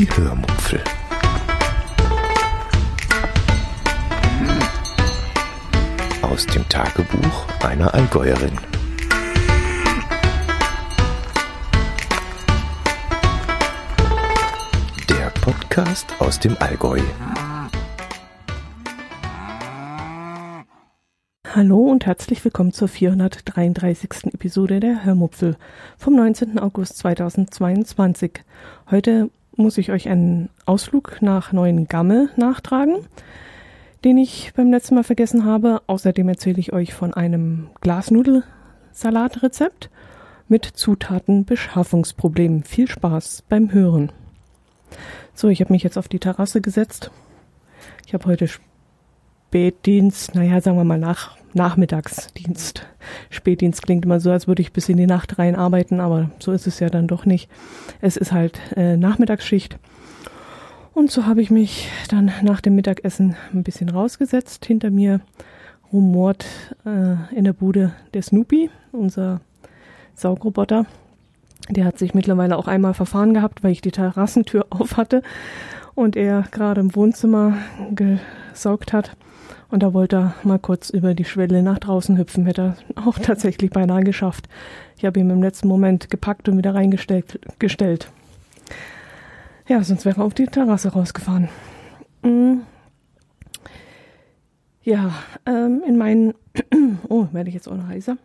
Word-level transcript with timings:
Die 0.00 0.08
Hörmupfel. 0.16 0.82
Aus 6.22 6.46
dem 6.46 6.66
Tagebuch 6.70 7.46
einer 7.62 7.92
Allgäuerin. 7.92 8.56
Der 15.10 15.28
Podcast 15.42 16.06
aus 16.18 16.40
dem 16.40 16.56
Allgäu. 16.60 17.00
Hallo 21.46 21.90
und 21.90 22.06
herzlich 22.06 22.42
willkommen 22.42 22.72
zur 22.72 22.88
433. 22.88 24.32
Episode 24.32 24.80
der 24.80 25.04
Hörmupfel 25.04 25.58
vom 25.98 26.16
19. 26.16 26.58
August 26.58 26.96
2022. 26.96 28.42
Heute 28.90 29.28
muss 29.60 29.78
ich 29.78 29.92
euch 29.92 30.08
einen 30.08 30.48
Ausflug 30.66 31.18
nach 31.20 31.52
Neuen 31.52 31.86
Gamme 31.86 32.30
nachtragen, 32.36 32.96
den 34.04 34.18
ich 34.18 34.52
beim 34.56 34.70
letzten 34.70 34.94
Mal 34.94 35.04
vergessen 35.04 35.44
habe. 35.44 35.82
Außerdem 35.86 36.28
erzähle 36.28 36.58
ich 36.58 36.72
euch 36.72 36.94
von 36.94 37.14
einem 37.14 37.68
Glasnudelsalatrezept 37.80 39.90
mit 40.48 40.64
Zutatenbeschaffungsproblemen. 40.64 42.64
Viel 42.64 42.88
Spaß 42.88 43.44
beim 43.48 43.72
Hören. 43.72 44.10
So, 45.34 45.48
ich 45.48 45.60
habe 45.60 45.72
mich 45.72 45.82
jetzt 45.82 45.98
auf 45.98 46.08
die 46.08 46.18
Terrasse 46.18 46.60
gesetzt. 46.60 47.10
Ich 48.06 48.14
habe 48.14 48.24
heute 48.24 48.48
Spätdienst, 49.50 50.36
naja, 50.36 50.60
sagen 50.60 50.76
wir 50.76 50.84
mal 50.84 50.96
nach, 50.96 51.36
Nachmittagsdienst. 51.54 52.86
Spätdienst 53.30 53.82
klingt 53.82 54.04
immer 54.04 54.20
so, 54.20 54.30
als 54.30 54.46
würde 54.46 54.62
ich 54.62 54.72
bis 54.72 54.88
in 54.88 54.96
die 54.96 55.08
Nacht 55.08 55.40
rein 55.40 55.56
arbeiten, 55.56 55.98
aber 55.98 56.30
so 56.38 56.52
ist 56.52 56.68
es 56.68 56.78
ja 56.78 56.88
dann 56.88 57.08
doch 57.08 57.26
nicht. 57.26 57.50
Es 58.00 58.16
ist 58.16 58.30
halt 58.30 58.60
äh, 58.76 58.96
Nachmittagsschicht. 58.96 59.76
Und 60.94 61.10
so 61.10 61.26
habe 61.26 61.42
ich 61.42 61.50
mich 61.50 61.88
dann 62.08 62.30
nach 62.42 62.60
dem 62.60 62.76
Mittagessen 62.76 63.34
ein 63.52 63.64
bisschen 63.64 63.88
rausgesetzt. 63.88 64.64
Hinter 64.66 64.92
mir 64.92 65.20
rumort 65.92 66.46
äh, 66.86 67.16
in 67.36 67.42
der 67.42 67.52
Bude 67.52 67.92
der 68.14 68.22
Snoopy, 68.22 68.70
unser 68.92 69.40
Saugroboter. 70.14 70.86
Der 71.70 71.86
hat 71.86 71.98
sich 71.98 72.14
mittlerweile 72.14 72.56
auch 72.56 72.68
einmal 72.68 72.94
verfahren 72.94 73.34
gehabt, 73.34 73.64
weil 73.64 73.72
ich 73.72 73.80
die 73.80 73.90
Terrassentür 73.90 74.66
auf 74.70 74.96
hatte 74.96 75.22
und 75.96 76.14
er 76.14 76.44
gerade 76.52 76.80
im 76.80 76.94
Wohnzimmer 76.94 77.54
gesaugt 77.96 78.92
hat. 78.92 79.16
Und 79.70 79.82
da 79.82 79.94
wollte 79.94 80.16
er 80.16 80.34
mal 80.42 80.58
kurz 80.58 80.90
über 80.90 81.14
die 81.14 81.24
Schwelle 81.24 81.62
nach 81.62 81.78
draußen 81.78 82.16
hüpfen, 82.18 82.46
hätte 82.46 82.74
er 82.94 83.06
auch 83.06 83.18
tatsächlich 83.18 83.70
beinahe 83.70 84.02
geschafft. 84.02 84.48
Ich 84.96 85.04
habe 85.04 85.20
ihn 85.20 85.30
im 85.30 85.42
letzten 85.42 85.68
Moment 85.68 86.10
gepackt 86.10 86.48
und 86.48 86.58
wieder 86.58 86.74
reingestellt. 86.74 87.40
Gestellt. 87.58 88.10
Ja, 89.68 89.82
sonst 89.84 90.04
wäre 90.04 90.20
er 90.20 90.24
auf 90.24 90.34
die 90.34 90.46
Terrasse 90.46 90.88
rausgefahren. 90.88 91.48
Mhm. 92.22 92.62
Ja, 94.82 95.12
ähm, 95.46 95.82
in 95.86 95.96
meinen, 95.96 96.34
oh, 97.08 97.28
werde 97.32 97.48
ich 97.48 97.54
jetzt 97.54 97.68
auch 97.68 97.76
noch 97.76 97.86
heißer. 97.86 98.16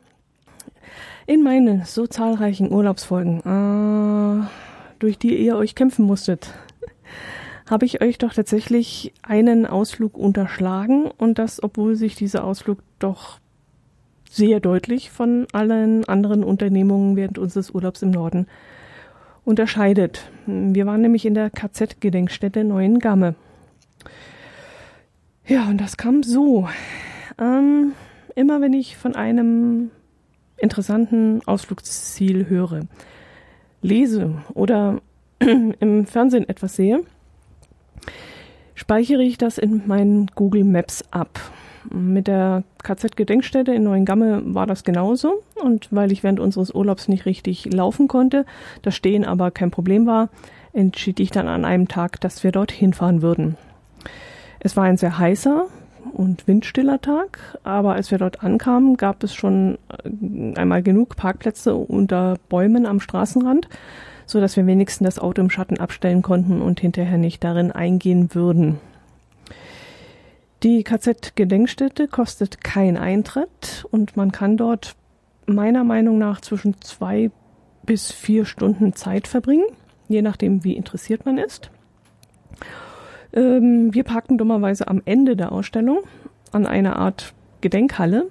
In 1.28 1.44
meinen 1.44 1.84
so 1.86 2.08
zahlreichen 2.08 2.72
Urlaubsfolgen, 2.72 3.40
äh, 3.42 4.48
durch 5.00 5.18
die 5.18 5.36
ihr 5.38 5.58
euch 5.58 5.76
kämpfen 5.76 6.06
musstet, 6.06 6.54
habe 7.70 7.86
ich 7.86 8.02
euch 8.02 8.18
doch 8.18 8.34
tatsächlich 8.34 9.14
einen 9.24 9.66
Ausflug 9.66 10.18
unterschlagen 10.18 11.06
und 11.06 11.40
das, 11.40 11.62
obwohl 11.64 11.96
sich 11.96 12.16
dieser 12.16 12.44
Ausflug 12.44 12.80
doch 13.00 13.40
sehr 14.30 14.60
deutlich 14.60 15.12
von 15.12 15.48
allen 15.54 16.06
anderen 16.06 16.44
Unternehmungen 16.44 17.16
während 17.16 17.38
unseres 17.38 17.72
Urlaubs 17.72 18.02
im 18.02 18.12
Norden 18.12 18.48
unterscheidet. 19.46 20.30
Wir 20.46 20.86
waren 20.86 21.02
nämlich 21.02 21.26
in 21.26 21.34
der 21.34 21.50
KZ-Gedenkstätte 21.50 22.64
Neuengamme. 22.64 23.36
Ja, 25.48 25.68
und 25.70 25.80
das 25.80 25.98
kam 25.98 26.24
so. 26.24 26.68
Ähm, 27.40 27.94
immer 28.36 28.62
wenn 28.62 28.74
ich 28.74 28.98
von 28.98 29.16
einem 29.16 29.92
interessanten 30.58 31.42
Ausflugsziel 31.46 32.50
höre, 32.50 32.82
lese 33.82 34.42
oder 34.54 35.02
im 35.40 36.06
Fernsehen 36.06 36.50
etwas 36.50 36.76
sehe, 36.76 37.04
speichere 38.76 39.24
ich 39.24 39.38
das 39.38 39.58
in 39.58 39.88
meinen 39.88 40.28
Google 40.36 40.64
Maps 40.64 41.04
ab. 41.12 41.40
Mit 41.92 42.28
der 42.28 42.64
KZ-Gedenkstätte 42.84 43.74
in 43.74 43.84
Neuengamme 43.84 44.42
war 44.46 44.68
das 44.68 44.84
genauso. 44.84 45.42
Und 45.56 45.88
weil 45.92 46.12
ich 46.12 46.24
während 46.24 46.40
unseres 46.40 46.74
Urlaubs 46.74 47.08
nicht 47.08 47.26
richtig 47.26 47.72
laufen 47.74 48.08
konnte, 48.08 48.46
das 48.82 48.96
Stehen 48.96 49.26
aber 49.26 49.52
kein 49.52 49.72
Problem 49.72 50.06
war, 50.06 50.30
entschied 50.74 51.20
ich 51.20 51.32
dann 51.32 51.48
an 51.48 51.66
einem 51.66 51.88
Tag, 51.88 52.20
dass 52.22 52.44
wir 52.44 52.52
dort 52.52 52.72
hinfahren 52.72 53.22
würden. 53.22 53.56
Es 54.60 54.76
war 54.76 54.84
ein 54.84 54.98
sehr 54.98 55.18
heißer 55.18 55.68
und 56.14 56.48
windstiller 56.48 57.02
Tag, 57.02 57.40
aber 57.64 57.94
als 57.94 58.12
wir 58.12 58.18
dort 58.18 58.44
ankamen, 58.44 58.98
gab 58.98 59.24
es 59.24 59.34
schon 59.34 59.78
äh, 60.04 60.60
einmal 60.60 60.84
genug 60.84 61.16
Parkplätze 61.16 61.76
unter 61.76 62.38
Bäumen 62.50 62.86
am 62.86 63.00
Straßenrand, 63.00 63.68
so 64.26 64.40
dass 64.40 64.56
wir 64.56 64.66
wenigstens 64.66 65.06
das 65.06 65.20
Auto 65.20 65.42
im 65.42 65.50
Schatten 65.50 65.80
abstellen 65.80 66.22
konnten 66.22 66.62
und 66.62 66.80
hinterher 66.80 67.18
nicht 67.18 67.44
darin 67.44 67.72
eingehen 67.72 68.34
würden. 68.34 68.80
Die 70.64 70.84
KZ-Gedenkstätte 70.84 72.08
kostet 72.08 72.64
kein 72.64 72.98
Eintritt 72.98 73.86
und 73.92 74.18
man 74.18 74.32
kann 74.32 74.58
dort 74.58 74.96
meiner 75.46 75.84
Meinung 75.84 76.18
nach 76.18 76.42
zwischen 76.42 76.82
zwei 76.82 77.30
bis 77.84 78.12
vier 78.12 78.46
Stunden 78.46 78.94
Zeit 78.94 79.28
verbringen, 79.28 79.66
je 80.08 80.22
nachdem, 80.22 80.64
wie 80.64 80.74
interessiert 80.74 81.26
man 81.26 81.38
ist. 81.38 81.70
Ähm, 83.34 83.94
wir 83.94 84.04
parken 84.04 84.38
dummerweise 84.38 84.88
am 84.88 85.02
Ende 85.06 85.36
der 85.36 85.52
Ausstellung 85.52 86.00
an 86.52 86.66
einer 86.66 86.96
Art 86.96 87.34
Gedenkhalle, 87.62 88.28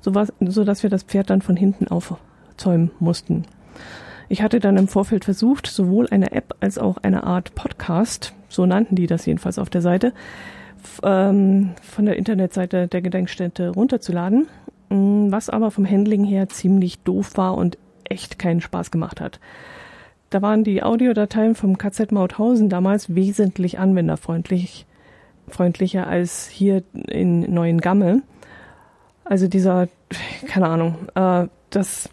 so, 0.00 0.12
so 0.40 0.64
dass 0.64 0.82
wir 0.82 0.90
das 0.90 1.02
Pferd 1.02 1.30
dann 1.30 1.42
von 1.42 1.56
hinten 1.56 1.88
aufzäumen 1.88 2.90
mussten. 3.00 3.46
Ich 4.34 4.42
hatte 4.42 4.58
dann 4.58 4.76
im 4.76 4.88
Vorfeld 4.88 5.24
versucht, 5.24 5.68
sowohl 5.68 6.08
eine 6.10 6.32
App 6.32 6.56
als 6.58 6.76
auch 6.76 6.96
eine 6.96 7.22
Art 7.22 7.54
Podcast, 7.54 8.34
so 8.48 8.66
nannten 8.66 8.96
die 8.96 9.06
das 9.06 9.24
jedenfalls 9.26 9.60
auf 9.60 9.70
der 9.70 9.80
Seite, 9.80 10.12
ähm, 11.04 11.70
von 11.80 12.04
der 12.04 12.16
Internetseite 12.16 12.88
der 12.88 13.00
Gedenkstätte 13.00 13.68
runterzuladen, 13.68 14.48
mm, 14.88 15.30
was 15.30 15.50
aber 15.50 15.70
vom 15.70 15.88
Handling 15.88 16.24
her 16.24 16.48
ziemlich 16.48 16.98
doof 17.04 17.36
war 17.36 17.56
und 17.56 17.78
echt 18.02 18.40
keinen 18.40 18.60
Spaß 18.60 18.90
gemacht 18.90 19.20
hat. 19.20 19.38
Da 20.30 20.42
waren 20.42 20.64
die 20.64 20.82
Audiodateien 20.82 21.54
vom 21.54 21.78
KZ 21.78 22.10
Mauthausen 22.10 22.68
damals 22.68 23.14
wesentlich 23.14 23.78
anwenderfreundlich, 23.78 24.84
freundlicher 25.46 26.08
als 26.08 26.48
hier 26.48 26.82
in 27.06 27.54
Neuen 27.54 27.80
Gamme. 27.80 28.22
Also 29.24 29.46
dieser, 29.46 29.86
keine 30.48 30.66
Ahnung, 30.66 30.96
äh, 31.14 31.46
das, 31.70 32.10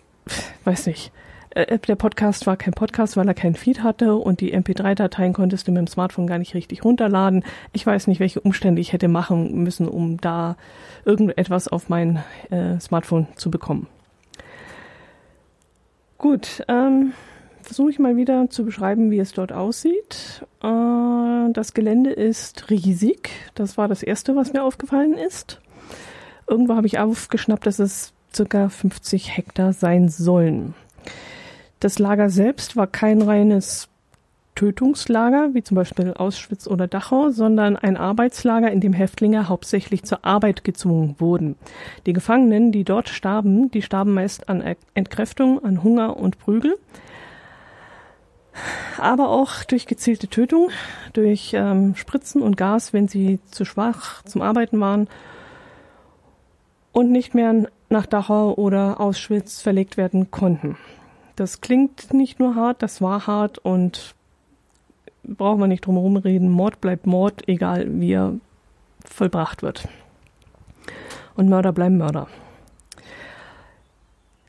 weiß 0.65 0.85
nicht, 0.85 1.11
äh, 1.55 1.77
der 1.79 1.95
Podcast 1.95 2.47
war 2.47 2.57
kein 2.57 2.73
Podcast, 2.73 3.17
weil 3.17 3.27
er 3.27 3.33
kein 3.33 3.55
Feed 3.55 3.83
hatte 3.83 4.15
und 4.15 4.41
die 4.41 4.55
MP3-Dateien 4.55 5.33
konntest 5.33 5.67
du 5.67 5.71
mit 5.71 5.79
dem 5.79 5.87
Smartphone 5.87 6.27
gar 6.27 6.37
nicht 6.37 6.53
richtig 6.53 6.83
runterladen. 6.83 7.43
Ich 7.73 7.85
weiß 7.85 8.07
nicht, 8.07 8.19
welche 8.19 8.41
Umstände 8.41 8.81
ich 8.81 8.93
hätte 8.93 9.07
machen 9.07 9.63
müssen, 9.63 9.87
um 9.87 10.19
da 10.19 10.57
irgendetwas 11.05 11.67
auf 11.67 11.89
mein 11.89 12.23
äh, 12.49 12.79
Smartphone 12.79 13.27
zu 13.35 13.51
bekommen. 13.51 13.87
Gut, 16.17 16.63
ähm, 16.67 17.13
versuche 17.61 17.89
ich 17.89 17.99
mal 17.99 18.15
wieder 18.15 18.49
zu 18.49 18.63
beschreiben, 18.63 19.11
wie 19.11 19.19
es 19.19 19.33
dort 19.33 19.51
aussieht. 19.51 20.45
Äh, 20.63 21.51
das 21.53 21.73
Gelände 21.73 22.11
ist 22.11 22.69
riesig. 22.69 23.31
Das 23.55 23.77
war 23.77 23.87
das 23.87 24.03
Erste, 24.03 24.35
was 24.35 24.53
mir 24.53 24.63
aufgefallen 24.63 25.15
ist. 25.15 25.61
Irgendwo 26.47 26.75
habe 26.75 26.87
ich 26.87 26.99
aufgeschnappt, 26.99 27.65
dass 27.65 27.79
es 27.79 28.13
circa 28.33 28.69
50 28.69 29.35
Hektar 29.35 29.73
sein 29.73 30.09
sollen. 30.09 30.73
Das 31.81 31.97
Lager 31.97 32.29
selbst 32.29 32.77
war 32.77 32.85
kein 32.85 33.23
reines 33.23 33.89
Tötungslager, 34.53 35.55
wie 35.55 35.63
zum 35.63 35.73
Beispiel 35.73 36.13
Auschwitz 36.13 36.67
oder 36.67 36.87
Dachau, 36.87 37.31
sondern 37.31 37.75
ein 37.75 37.97
Arbeitslager, 37.97 38.71
in 38.71 38.81
dem 38.81 38.93
Häftlinge 38.93 39.49
hauptsächlich 39.49 40.03
zur 40.03 40.23
Arbeit 40.23 40.63
gezwungen 40.63 41.15
wurden. 41.17 41.55
Die 42.05 42.13
Gefangenen, 42.13 42.71
die 42.71 42.83
dort 42.83 43.09
starben, 43.09 43.71
die 43.71 43.81
starben 43.81 44.13
meist 44.13 44.47
an 44.47 44.63
Entkräftung, 44.93 45.63
an 45.65 45.81
Hunger 45.81 46.17
und 46.17 46.37
Prügel, 46.37 46.77
aber 48.99 49.29
auch 49.29 49.63
durch 49.63 49.87
gezielte 49.87 50.27
Tötung, 50.27 50.69
durch 51.13 51.53
ähm, 51.55 51.95
Spritzen 51.95 52.43
und 52.43 52.57
Gas, 52.57 52.93
wenn 52.93 53.07
sie 53.07 53.39
zu 53.49 53.65
schwach 53.65 54.21
zum 54.21 54.43
Arbeiten 54.43 54.79
waren 54.79 55.07
und 56.91 57.11
nicht 57.11 57.33
mehr 57.33 57.65
nach 57.89 58.05
Dachau 58.05 58.53
oder 58.53 58.99
Auschwitz 58.99 59.61
verlegt 59.61 59.97
werden 59.97 60.29
konnten. 60.29 60.77
Das 61.35 61.61
klingt 61.61 62.13
nicht 62.13 62.39
nur 62.39 62.55
hart, 62.55 62.81
das 62.83 63.01
war 63.01 63.27
hart 63.27 63.57
und 63.57 64.15
brauchen 65.23 65.59
wir 65.59 65.67
nicht 65.67 65.85
drum 65.85 65.95
herum 65.95 66.17
reden. 66.17 66.49
Mord 66.49 66.81
bleibt 66.81 67.05
Mord, 67.05 67.47
egal 67.47 67.87
wie 67.99 68.13
er 68.13 68.33
vollbracht 69.05 69.63
wird. 69.63 69.87
Und 71.35 71.49
Mörder 71.49 71.71
bleiben 71.71 71.97
Mörder. 71.97 72.27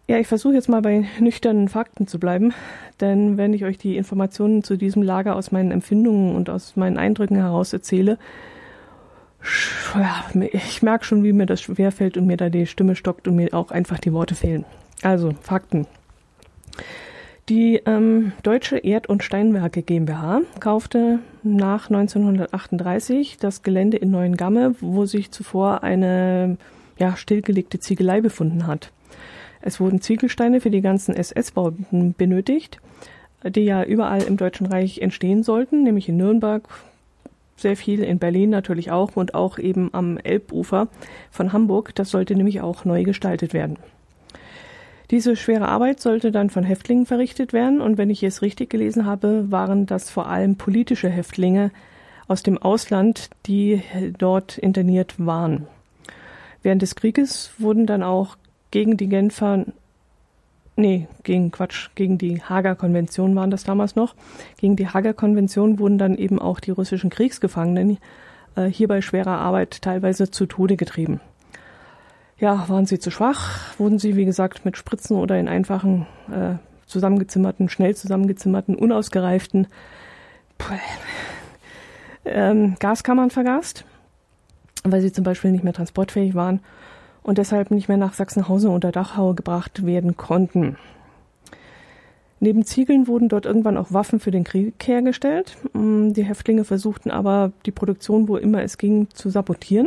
Ja, 0.09 0.19
ich 0.19 0.27
versuche 0.27 0.55
jetzt 0.55 0.69
mal 0.69 0.83
bei 0.83 1.07
nüchternen 1.21 1.69
Fakten 1.69 2.07
zu 2.07 2.19
bleiben, 2.19 2.53
denn 3.01 3.39
wenn 3.39 3.55
ich 3.55 3.65
euch 3.65 3.79
die 3.79 3.97
Informationen 3.97 4.63
zu 4.63 4.77
diesem 4.77 5.03
Lager 5.03 5.37
aus 5.37 5.53
meinen 5.53 5.71
Empfindungen 5.71 6.35
und 6.35 6.51
aus 6.51 6.77
meinen 6.77 6.99
Eindrücken 6.99 7.37
heraus 7.37 7.73
erzähle, 7.73 8.19
ja, 9.95 10.25
ich 10.53 10.83
merke 10.83 11.05
schon, 11.05 11.25
wie 11.25 11.33
mir 11.33 11.47
das 11.47 11.61
schwerfällt 11.61 12.17
und 12.17 12.27
mir 12.27 12.37
da 12.37 12.49
die 12.49 12.67
Stimme 12.67 12.95
stockt 12.95 13.27
und 13.27 13.37
mir 13.37 13.55
auch 13.55 13.71
einfach 13.71 13.99
die 13.99 14.13
Worte 14.13 14.35
fehlen. 14.35 14.65
Also, 15.03 15.33
Fakten. 15.41 15.87
Die 17.49 17.83
ähm, 17.87 18.33
Deutsche 18.45 18.79
Erd- 18.79 19.09
und 19.09 19.25
Steinwerke 19.25 19.83
GmbH 19.83 20.43
kaufte 20.61 21.19
nach 21.43 21.91
1938 21.91 23.39
das 23.39 23.63
Gelände 23.63 23.97
in 23.97 24.13
Neuengamme, 24.13 24.77
wo 24.81 25.07
sich 25.07 25.33
zuvor 25.33 25.83
eine 25.83 26.57
ja, 26.99 27.17
stillgelegte 27.17 27.81
Ziegelei 27.81 28.21
befunden 28.21 28.67
hat. 28.67 28.93
Es 29.61 29.81
wurden 29.81 30.01
Ziegelsteine 30.01 30.61
für 30.61 30.71
die 30.71 30.81
ganzen 30.81 31.17
SS-Bauten 31.17 32.15
benötigt, 32.15 32.81
die 33.45 33.65
ja 33.65 33.83
überall 33.83 34.23
im 34.23 34.37
Deutschen 34.37 34.67
Reich 34.67 34.99
entstehen 34.99 35.43
sollten, 35.43 35.83
nämlich 35.83 36.09
in 36.09 36.17
Nürnberg, 36.17 36.69
sehr 37.57 37.77
viel, 37.77 38.03
in 38.03 38.19
Berlin 38.19 38.51
natürlich 38.51 38.91
auch 38.91 39.17
und 39.17 39.35
auch 39.35 39.59
eben 39.59 39.91
am 39.93 40.19
Elbufer 40.19 40.89
von 41.31 41.53
Hamburg. 41.53 41.95
Das 41.95 42.11
sollte 42.11 42.35
nämlich 42.35 42.61
auch 42.61 42.85
neu 42.85 43.05
gestaltet 43.05 43.53
werden. 43.53 43.79
Diese 45.13 45.37
schwere 45.37 45.69
Arbeit 45.69 46.01
sollte 46.01 46.33
dann 46.33 46.49
von 46.49 46.65
Häftlingen 46.65 47.05
verrichtet 47.05 47.53
werden 47.53 47.83
und 47.83 47.99
wenn 47.99 48.09
ich 48.09 48.23
es 48.23 48.41
richtig 48.41 48.71
gelesen 48.71 49.05
habe, 49.05 49.53
waren 49.53 49.85
das 49.85 50.09
vor 50.09 50.27
allem 50.27 50.57
politische 50.57 51.11
Häftlinge 51.11 51.71
aus 52.29 52.43
dem 52.43 52.57
Ausland, 52.57 53.29
die 53.45 53.83
dort 54.17 54.57
interniert 54.57 55.15
waren. 55.19 55.67
Während 56.63 56.81
des 56.81 56.95
Krieges 56.95 57.53
wurden 57.59 57.85
dann 57.87 58.03
auch 58.03 58.39
gegen 58.71 58.97
die 58.97 59.11
Genfer, 59.11 59.67
nee, 60.77 61.09
gegen 61.25 61.51
Quatsch, 61.51 61.91
gegen 61.95 62.17
die 62.17 62.41
Hager 62.41 62.75
Konvention 62.75 63.37
waren 63.37 63.51
das 63.51 63.65
damals 63.65 63.97
noch. 63.97 64.15
Gegen 64.57 64.77
die 64.77 64.89
Hager 64.89 65.13
Konvention 65.13 65.79
wurden 65.79 65.99
dann 65.99 66.17
eben 66.17 66.39
auch 66.39 66.59
die 66.59 66.71
russischen 66.71 67.11
Kriegsgefangenen 67.11 67.99
äh, 68.57 68.65
hier 68.65 68.89
bei 68.89 69.03
schwerer 69.03 69.37
Arbeit 69.39 69.83
teilweise 69.83 70.31
zu 70.31 70.47
Tode 70.47 70.79
getrieben. 70.79 71.21
Ja, 72.43 72.69
waren 72.69 72.87
sie 72.87 72.99
zu 72.99 73.13
schwach, 73.13 73.61
wurden 73.79 74.01
sie, 74.01 74.17
wie 74.17 74.25
gesagt, 74.25 74.65
mit 74.65 74.77
Spritzen 74.77 75.17
oder 75.17 75.39
in 75.39 75.47
einfachen, 75.47 76.07
äh, 76.29 76.57
zusammengezimmerten, 76.87 77.69
schnell 77.69 77.95
zusammengezimmerten, 77.95 78.75
unausgereiften 78.75 79.69
ähm, 82.25 82.75
Gaskammern 82.81 83.31
vergast, 83.31 83.85
weil 84.83 85.01
sie 85.03 85.13
zum 85.13 85.23
Beispiel 85.23 85.53
nicht 85.53 85.63
mehr 85.63 85.73
transportfähig 85.73 86.35
waren 86.35 86.59
und 87.23 87.39
deshalb 87.39 87.71
nicht 87.71 87.87
mehr 87.87 87.97
nach 87.97 88.13
Sachsenhausen 88.13 88.71
unter 88.71 88.91
Dachau 88.91 89.35
gebracht 89.35 89.87
werden 89.87 90.17
konnten. 90.17 90.77
Neben 92.41 92.65
Ziegeln 92.65 93.07
wurden 93.07 93.29
dort 93.29 93.47
irgendwann 93.47 93.77
auch 93.77 93.93
Waffen 93.93 94.19
für 94.19 94.33
den 94.33 94.43
Krieg 94.43 94.75
hergestellt. 94.85 95.57
Mm, 95.75 96.13
die 96.13 96.25
Häftlinge 96.25 96.65
versuchten 96.65 97.13
aber, 97.13 97.53
die 97.67 97.71
Produktion, 97.71 98.27
wo 98.27 98.37
immer 98.37 98.65
es 98.65 98.79
ging, 98.79 99.07
zu 99.11 99.31
sabotieren. 99.31 99.87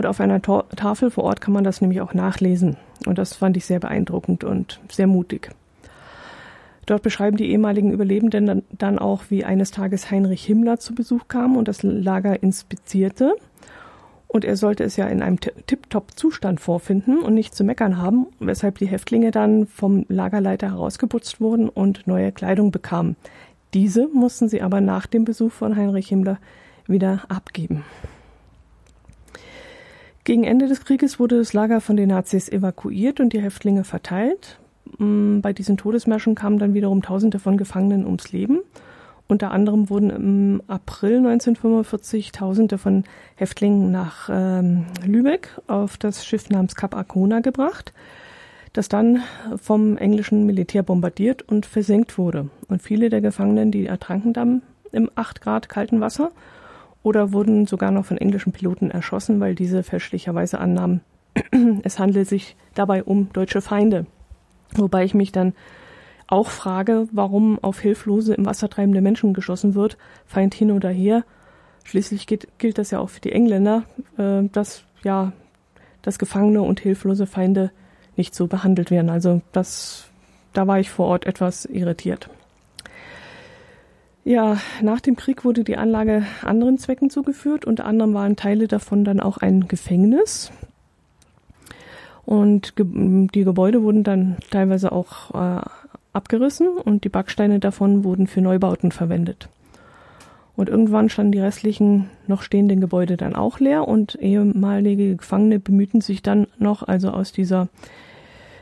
Und 0.00 0.06
auf 0.06 0.18
einer 0.18 0.40
Tafel 0.40 1.10
vor 1.10 1.24
Ort 1.24 1.42
kann 1.42 1.52
man 1.52 1.62
das 1.62 1.82
nämlich 1.82 2.00
auch 2.00 2.14
nachlesen. 2.14 2.78
Und 3.04 3.18
das 3.18 3.34
fand 3.34 3.58
ich 3.58 3.66
sehr 3.66 3.80
beeindruckend 3.80 4.44
und 4.44 4.80
sehr 4.90 5.06
mutig. 5.06 5.50
Dort 6.86 7.02
beschreiben 7.02 7.36
die 7.36 7.50
ehemaligen 7.50 7.92
Überlebenden 7.92 8.62
dann 8.70 8.98
auch, 8.98 9.24
wie 9.28 9.44
eines 9.44 9.72
Tages 9.72 10.10
Heinrich 10.10 10.42
Himmler 10.42 10.80
zu 10.80 10.94
Besuch 10.94 11.28
kam 11.28 11.54
und 11.54 11.68
das 11.68 11.82
Lager 11.82 12.42
inspizierte 12.42 13.34
und 14.26 14.46
er 14.46 14.56
sollte 14.56 14.84
es 14.84 14.96
ja 14.96 15.06
in 15.06 15.20
einem 15.20 15.38
Tip-Top-Zustand 15.38 16.60
vorfinden 16.60 17.20
und 17.20 17.34
nicht 17.34 17.54
zu 17.54 17.62
meckern 17.62 17.98
haben, 17.98 18.28
weshalb 18.38 18.78
die 18.78 18.88
Häftlinge 18.88 19.32
dann 19.32 19.66
vom 19.66 20.06
Lagerleiter 20.08 20.70
herausgeputzt 20.70 21.42
wurden 21.42 21.68
und 21.68 22.06
neue 22.06 22.32
Kleidung 22.32 22.70
bekamen. 22.70 23.16
Diese 23.74 24.08
mussten 24.08 24.48
sie 24.48 24.62
aber 24.62 24.80
nach 24.80 25.06
dem 25.06 25.26
Besuch 25.26 25.52
von 25.52 25.76
Heinrich 25.76 26.08
Himmler 26.08 26.38
wieder 26.86 27.24
abgeben. 27.28 27.84
Gegen 30.24 30.44
Ende 30.44 30.68
des 30.68 30.84
Krieges 30.84 31.18
wurde 31.18 31.38
das 31.38 31.52
Lager 31.52 31.80
von 31.80 31.96
den 31.96 32.10
Nazis 32.10 32.48
evakuiert 32.48 33.20
und 33.20 33.32
die 33.32 33.40
Häftlinge 33.40 33.84
verteilt. 33.84 34.58
Mm, 34.98 35.40
bei 35.40 35.52
diesen 35.52 35.76
Todesmärschen 35.76 36.34
kamen 36.34 36.58
dann 36.58 36.74
wiederum 36.74 37.02
Tausende 37.02 37.38
von 37.38 37.56
Gefangenen 37.56 38.04
ums 38.04 38.32
Leben. 38.32 38.60
Unter 39.28 39.52
anderem 39.52 39.88
wurden 39.88 40.10
im 40.10 40.62
April 40.66 41.18
1945 41.18 42.32
Tausende 42.32 42.78
von 42.78 43.04
Häftlingen 43.36 43.92
nach 43.92 44.28
ähm, 44.30 44.86
Lübeck 45.04 45.56
auf 45.68 45.96
das 45.96 46.26
Schiff 46.26 46.50
namens 46.50 46.74
Cap 46.74 46.96
Arcona 46.96 47.38
gebracht, 47.40 47.92
das 48.72 48.88
dann 48.88 49.22
vom 49.56 49.96
englischen 49.96 50.46
Militär 50.46 50.82
bombardiert 50.82 51.42
und 51.42 51.64
versenkt 51.64 52.18
wurde. 52.18 52.50
Und 52.68 52.82
viele 52.82 53.08
der 53.08 53.20
Gefangenen, 53.20 53.70
die 53.70 53.86
ertranken 53.86 54.32
dann 54.32 54.62
im 54.90 55.08
8 55.14 55.40
Grad 55.40 55.68
kalten 55.68 56.00
Wasser 56.00 56.32
oder 57.02 57.32
wurden 57.32 57.66
sogar 57.66 57.90
noch 57.90 58.04
von 58.04 58.18
englischen 58.18 58.52
Piloten 58.52 58.90
erschossen, 58.90 59.40
weil 59.40 59.54
diese 59.54 59.82
fälschlicherweise 59.82 60.58
annahmen, 60.58 61.00
es 61.82 61.98
handelt 61.98 62.28
sich 62.28 62.56
dabei 62.74 63.02
um 63.02 63.32
deutsche 63.32 63.60
Feinde. 63.60 64.06
Wobei 64.74 65.04
ich 65.04 65.14
mich 65.14 65.32
dann 65.32 65.54
auch 66.26 66.48
frage, 66.48 67.08
warum 67.10 67.58
auf 67.62 67.80
hilflose, 67.80 68.34
im 68.34 68.46
Wasser 68.46 68.68
treibende 68.68 69.00
Menschen 69.00 69.34
geschossen 69.34 69.74
wird, 69.74 69.96
Feind 70.26 70.54
hin 70.54 70.70
oder 70.70 70.90
her. 70.90 71.24
Schließlich 71.84 72.26
geht, 72.26 72.46
gilt 72.58 72.78
das 72.78 72.90
ja 72.92 73.00
auch 73.00 73.10
für 73.10 73.20
die 73.20 73.32
Engländer, 73.32 73.84
äh, 74.16 74.42
dass 74.52 74.84
ja 75.02 75.32
dass 76.02 76.18
Gefangene 76.18 76.62
und 76.62 76.80
hilflose 76.80 77.26
Feinde 77.26 77.70
nicht 78.16 78.34
so 78.34 78.46
behandelt 78.46 78.90
werden. 78.90 79.10
Also 79.10 79.42
das, 79.52 80.08
da 80.52 80.66
war 80.66 80.80
ich 80.80 80.90
vor 80.90 81.06
Ort 81.06 81.26
etwas 81.26 81.64
irritiert. 81.64 82.30
Ja, 84.24 84.58
nach 84.82 85.00
dem 85.00 85.16
Krieg 85.16 85.44
wurde 85.44 85.64
die 85.64 85.76
Anlage 85.76 86.24
anderen 86.42 86.78
Zwecken 86.78 87.08
zugeführt. 87.08 87.64
Unter 87.64 87.86
anderem 87.86 88.12
waren 88.12 88.36
Teile 88.36 88.68
davon 88.68 89.04
dann 89.04 89.20
auch 89.20 89.38
ein 89.38 89.66
Gefängnis. 89.66 90.52
Und 92.26 92.74
die 92.78 93.44
Gebäude 93.44 93.82
wurden 93.82 94.04
dann 94.04 94.36
teilweise 94.50 94.92
auch 94.92 95.34
äh, 95.34 95.62
abgerissen 96.12 96.68
und 96.68 97.04
die 97.04 97.08
Backsteine 97.08 97.60
davon 97.60 98.04
wurden 98.04 98.26
für 98.26 98.40
Neubauten 98.40 98.92
verwendet. 98.92 99.48
Und 100.54 100.68
irgendwann 100.68 101.08
standen 101.08 101.32
die 101.32 101.40
restlichen 101.40 102.10
noch 102.26 102.42
stehenden 102.42 102.80
Gebäude 102.80 103.16
dann 103.16 103.34
auch 103.34 103.60
leer 103.60 103.88
und 103.88 104.16
ehemalige 104.20 105.16
Gefangene 105.16 105.58
bemühten 105.58 106.02
sich 106.02 106.20
dann 106.20 106.46
noch, 106.58 106.86
also 106.86 107.10
aus 107.10 107.32
dieser 107.32 107.68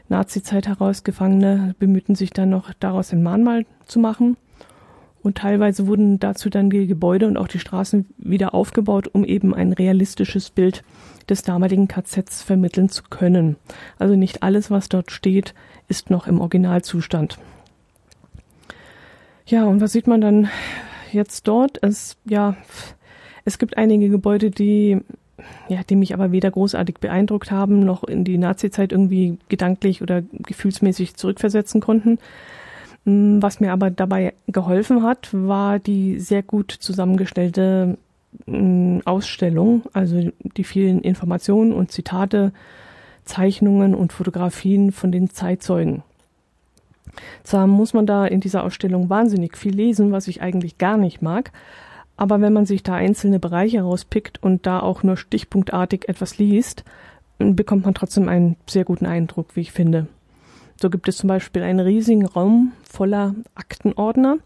Nazi-Zeit 0.09 0.69
heraus 0.69 1.03
Gefangene 1.03 1.75
bemühten 1.79 2.15
sich 2.15 2.31
dann 2.31 2.51
noch 2.51 2.73
daraus 2.79 3.13
ein 3.13 3.23
Mahnmal 3.23 3.67
zu 3.85 3.99
machen. 3.99 4.37
Und 5.29 5.37
teilweise 5.37 5.87
wurden 5.87 6.19
dazu 6.19 6.49
dann 6.49 6.71
die 6.71 6.87
Gebäude 6.87 7.27
und 7.27 7.37
auch 7.37 7.49
die 7.49 7.59
Straßen 7.59 8.07
wieder 8.17 8.55
aufgebaut, 8.55 9.11
um 9.13 9.27
eben 9.27 9.55
ein 9.55 9.75
realistisches 9.75 10.49
Bild 10.49 10.83
des 11.29 11.43
damaligen 11.43 11.87
KZs 11.87 12.43
vermitteln 12.43 12.89
zu 12.89 13.03
können. 13.11 13.57
Also 13.99 14.17
nicht 14.17 14.43
alles, 14.43 14.71
was 14.71 14.89
dort 14.89 15.11
steht, 15.11 15.53
ist 15.87 16.09
noch 16.09 16.29
im 16.29 16.41
Originalzustand. 16.41 17.39
Ja, 19.45 19.67
und 19.67 19.83
was 19.83 19.93
sieht 19.93 20.07
man 20.07 20.23
dann 20.23 20.49
jetzt 21.13 21.47
dort? 21.47 21.79
Es, 21.83 22.17
ja, 22.25 22.57
es 23.45 23.59
gibt 23.59 23.77
einige 23.77 24.09
Gebäude, 24.09 24.51
die, 24.51 24.97
ja, 25.69 25.83
die 25.83 25.97
mich 25.97 26.15
aber 26.15 26.33
weder 26.33 26.51
großartig 26.51 27.01
beeindruckt 27.01 27.51
haben, 27.51 27.81
noch 27.81 28.03
in 28.03 28.25
die 28.25 28.39
Nazi-Zeit 28.39 28.93
irgendwie 28.93 29.37
gedanklich 29.51 30.01
oder 30.01 30.23
gefühlsmäßig 30.23 31.17
zurückversetzen 31.17 31.83
konnten. 31.83 32.19
Mm, 33.09 33.41
was 33.41 33.59
mir 33.61 33.73
aber 33.73 33.91
dabei 33.91 34.35
geholfen 34.49 35.03
hat, 35.03 35.31
war 35.33 35.79
die 35.79 36.21
sehr 36.21 36.43
gut 36.43 36.71
zusammengestellte 36.71 37.97
mm, 38.45 38.99
Ausstellung, 39.07 39.85
also 39.95 40.31
die 40.57 40.65
vielen 40.65 41.01
Informationen 41.01 41.73
und 41.73 41.91
Zitate, 41.91 42.53
Zeichnungen 43.25 43.95
und 43.95 44.13
Fotografien 44.13 44.93
von 44.93 45.11
den 45.11 45.31
Zeitzeugen. 45.31 46.03
Zwar 47.45 47.67
muss 47.67 47.95
man 47.95 48.05
da 48.05 48.27
in 48.27 48.41
dieser 48.41 48.63
Ausstellung 48.63 49.09
wahnsinnig 49.09 49.57
viel 49.57 49.75
lesen, 49.75 50.13
was 50.13 50.29
ich 50.29 50.43
eigentlich 50.43 50.77
gar 50.77 50.99
nicht 50.99 51.23
mag, 51.23 51.51
aber 52.19 52.43
wenn 52.43 52.53
man 52.53 52.67
sich 52.67 52.83
da 52.83 52.95
einzelne 52.95 53.39
Bereiche 53.39 53.81
rauspickt 53.81 54.43
und 54.43 54.67
da 54.67 54.81
auch 54.81 55.03
nur 55.03 55.17
stichpunktartig 55.17 56.09
etwas 56.11 56.37
liest, 56.37 56.85
bekommt 57.39 57.87
man 57.87 57.95
trotzdem 57.95 58.29
einen 58.29 58.57
sehr 58.67 58.85
guten 58.85 59.07
Eindruck, 59.07 59.57
wie 59.57 59.61
ich 59.61 59.73
finde. 59.73 60.09
So 60.81 60.91
gibt 60.91 61.09
es 61.09 61.17
zum 61.17 61.29
Beispiel 61.29 61.63
einen 61.63 61.81
riesigen 61.81 62.25
Raum 62.25 62.73
voller 62.89 63.35
Aktenordner, 63.57 64.39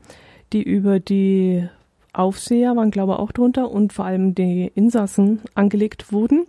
die 0.52 0.62
über 0.62 0.98
die 0.98 1.68
Aufseher 2.14 2.74
waren, 2.74 2.90
glaube 2.90 3.12
ich, 3.12 3.18
auch 3.18 3.32
drunter 3.32 3.70
und 3.70 3.92
vor 3.92 4.06
allem 4.06 4.34
die 4.34 4.70
Insassen 4.74 5.40
angelegt 5.54 6.12
wurden 6.12 6.46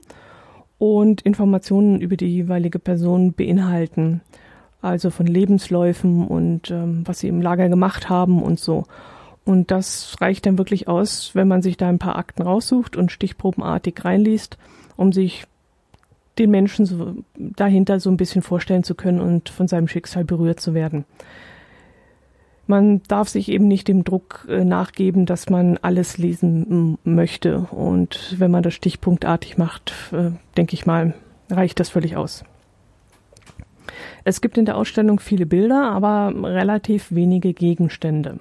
und 0.77 1.21
Informationen 1.21 1.99
über 1.99 2.15
die 2.15 2.27
jeweilige 2.27 2.79
Person 2.79 3.33
beinhalten. 3.33 4.21
Also 4.81 5.09
von 5.09 5.27
Lebensläufen 5.27 6.27
und 6.27 6.71
ähm, 6.71 7.03
was 7.05 7.19
sie 7.19 7.29
im 7.29 7.41
Lager 7.41 7.69
gemacht 7.69 8.09
haben 8.09 8.41
und 8.41 8.59
so. 8.59 8.83
Und 9.45 9.71
das 9.71 10.15
reicht 10.21 10.45
dann 10.45 10.57
wirklich 10.57 10.87
aus, 10.87 11.31
wenn 11.33 11.47
man 11.47 11.61
sich 11.61 11.75
da 11.77 11.89
ein 11.89 11.99
paar 11.99 12.17
Akten 12.17 12.41
raussucht 12.41 12.95
und 12.95 13.11
stichprobenartig 13.11 14.03
reinliest, 14.03 14.57
um 14.95 15.11
sich 15.11 15.45
den 16.37 16.51
Menschen 16.51 16.85
so 16.85 17.15
dahinter 17.35 17.99
so 17.99 18.09
ein 18.09 18.17
bisschen 18.17 18.41
vorstellen 18.41 18.83
zu 18.83 18.95
können 18.95 19.21
und 19.21 19.49
von 19.49 19.67
seinem 19.67 19.87
Schicksal 19.87 20.23
berührt 20.23 20.59
zu 20.59 20.73
werden. 20.73 21.05
Man 22.65 23.01
darf 23.07 23.27
sich 23.27 23.49
eben 23.49 23.67
nicht 23.67 23.87
dem 23.87 24.03
Druck 24.03 24.47
äh, 24.49 24.63
nachgeben, 24.63 25.25
dass 25.25 25.49
man 25.49 25.77
alles 25.81 26.17
lesen 26.17 26.97
möchte. 27.03 27.59
Und 27.59 28.35
wenn 28.39 28.51
man 28.51 28.63
das 28.63 28.73
stichpunktartig 28.73 29.57
macht, 29.57 29.93
äh, 30.13 30.31
denke 30.55 30.73
ich 30.73 30.85
mal, 30.85 31.13
reicht 31.49 31.79
das 31.79 31.89
völlig 31.89 32.15
aus. 32.15 32.45
Es 34.23 34.39
gibt 34.39 34.57
in 34.57 34.65
der 34.65 34.77
Ausstellung 34.77 35.19
viele 35.19 35.45
Bilder, 35.45 35.91
aber 35.91 36.33
relativ 36.41 37.11
wenige 37.11 37.53
Gegenstände. 37.53 38.39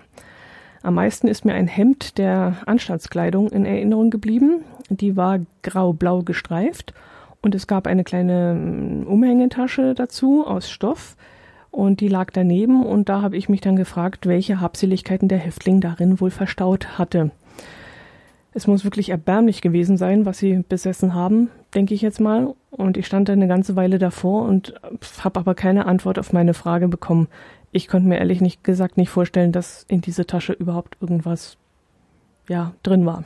Am 0.85 0.95
meisten 0.95 1.27
ist 1.27 1.45
mir 1.45 1.55
ein 1.55 1.67
Hemd 1.67 2.17
der 2.19 2.59
Anstaltskleidung 2.67 3.51
in 3.51 3.65
Erinnerung 3.65 4.11
geblieben. 4.11 4.65
Die 4.89 5.17
war 5.17 5.41
grau-blau 5.63 6.23
gestreift 6.23 6.95
und 7.43 7.55
es 7.55 7.67
gab 7.67 7.87
eine 7.87 8.05
kleine 8.05 8.55
mm, 8.55 9.07
Umhängetasche 9.07 9.95
dazu 9.95 10.47
aus 10.47 10.71
Stoff 10.71 11.17
und 11.71 12.01
die 12.01 12.09
lag 12.09 12.31
daneben 12.33 12.85
und 12.85 13.09
da 13.09 13.21
habe 13.21 13.37
ich 13.37 13.49
mich 13.49 13.61
dann 13.61 13.77
gefragt, 13.77 14.27
welche 14.27 14.61
Habseligkeiten 14.61 15.29
der 15.29 15.39
Häftling 15.39 15.81
darin 15.81 16.21
wohl 16.21 16.31
verstaut 16.31 16.99
hatte. 16.99 17.31
Es 18.55 18.67
muss 18.67 18.85
wirklich 18.85 19.09
erbärmlich 19.09 19.63
gewesen 19.63 19.97
sein, 19.97 20.27
was 20.27 20.39
sie 20.39 20.63
besessen 20.69 21.15
haben, 21.15 21.49
denke 21.75 21.95
ich 21.95 22.03
jetzt 22.03 22.21
mal. 22.21 22.55
Und 22.71 22.99
ich 22.99 23.07
stand 23.07 23.29
da 23.29 23.33
eine 23.33 23.49
ganze 23.49 23.77
Weile 23.77 23.99
davor 23.99 24.43
und 24.45 24.75
habe 25.25 25.41
aber 25.41 25.55
keine 25.55 25.87
Antwort 25.87 26.19
auf 26.19 26.35
meine 26.35 26.53
Frage 26.53 26.89
bekommen. 26.89 27.29
Ich 27.71 27.89
konnte 27.89 28.09
mir 28.09 28.19
ehrlich 28.19 28.43
nicht 28.43 28.63
gesagt 28.63 28.99
nicht 28.99 29.09
vorstellen, 29.09 29.53
dass 29.53 29.87
in 29.89 30.03
diese 30.03 30.27
Tasche 30.27 30.53
überhaupt 30.53 30.99
irgendwas 31.01 31.57
ja 32.47 32.75
drin 32.83 33.07
war. 33.07 33.25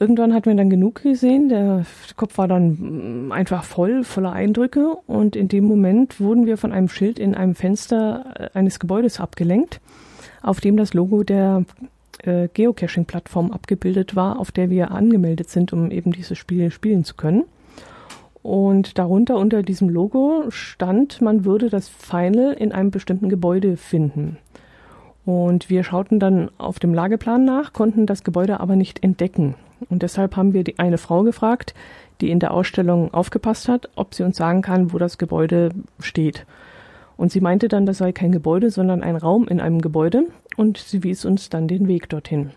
Irgendwann 0.00 0.32
hatten 0.32 0.46
wir 0.46 0.56
dann 0.56 0.70
genug 0.70 1.02
gesehen. 1.02 1.50
Der 1.50 1.84
Kopf 2.16 2.38
war 2.38 2.48
dann 2.48 3.26
mm, 3.26 3.32
einfach 3.32 3.64
voll, 3.64 4.02
voller 4.02 4.32
Eindrücke. 4.32 4.96
Und 5.06 5.36
in 5.36 5.48
dem 5.48 5.64
Moment 5.64 6.18
wurden 6.18 6.46
wir 6.46 6.56
von 6.56 6.72
einem 6.72 6.88
Schild 6.88 7.18
in 7.18 7.34
einem 7.34 7.54
Fenster 7.54 8.50
äh, 8.54 8.58
eines 8.58 8.80
Gebäudes 8.80 9.20
abgelenkt, 9.20 9.82
auf 10.40 10.62
dem 10.62 10.78
das 10.78 10.94
Logo 10.94 11.22
der 11.22 11.66
äh, 12.22 12.48
Geocaching-Plattform 12.48 13.52
abgebildet 13.52 14.16
war, 14.16 14.40
auf 14.40 14.52
der 14.52 14.70
wir 14.70 14.90
angemeldet 14.90 15.50
sind, 15.50 15.74
um 15.74 15.90
eben 15.90 16.12
dieses 16.12 16.38
Spiel 16.38 16.70
spielen 16.70 17.04
zu 17.04 17.14
können. 17.14 17.44
Und 18.42 18.96
darunter 18.96 19.36
unter 19.36 19.62
diesem 19.62 19.90
Logo 19.90 20.44
stand, 20.48 21.20
man 21.20 21.44
würde 21.44 21.68
das 21.68 21.90
Final 21.90 22.54
in 22.54 22.72
einem 22.72 22.90
bestimmten 22.90 23.28
Gebäude 23.28 23.76
finden. 23.76 24.38
Und 25.26 25.68
wir 25.68 25.84
schauten 25.84 26.18
dann 26.18 26.50
auf 26.56 26.78
dem 26.78 26.94
Lageplan 26.94 27.44
nach, 27.44 27.74
konnten 27.74 28.06
das 28.06 28.24
Gebäude 28.24 28.60
aber 28.60 28.76
nicht 28.76 29.04
entdecken. 29.04 29.56
Und 29.88 30.02
deshalb 30.02 30.36
haben 30.36 30.52
wir 30.52 30.64
die 30.64 30.78
eine 30.78 30.98
Frau 30.98 31.22
gefragt, 31.22 31.74
die 32.20 32.30
in 32.30 32.40
der 32.40 32.52
Ausstellung 32.52 33.14
aufgepasst 33.14 33.68
hat, 33.68 33.88
ob 33.96 34.14
sie 34.14 34.22
uns 34.22 34.36
sagen 34.36 34.62
kann, 34.62 34.92
wo 34.92 34.98
das 34.98 35.18
Gebäude 35.18 35.70
steht. 36.00 36.44
Und 37.16 37.32
sie 37.32 37.40
meinte 37.40 37.68
dann, 37.68 37.86
das 37.86 37.98
sei 37.98 38.12
kein 38.12 38.32
Gebäude, 38.32 38.70
sondern 38.70 39.02
ein 39.02 39.16
Raum 39.16 39.46
in 39.48 39.60
einem 39.60 39.80
Gebäude 39.80 40.24
und 40.56 40.78
sie 40.78 41.02
wies 41.02 41.24
uns 41.24 41.50
dann 41.50 41.68
den 41.68 41.88
Weg 41.88 42.08
dorthin. 42.08 42.50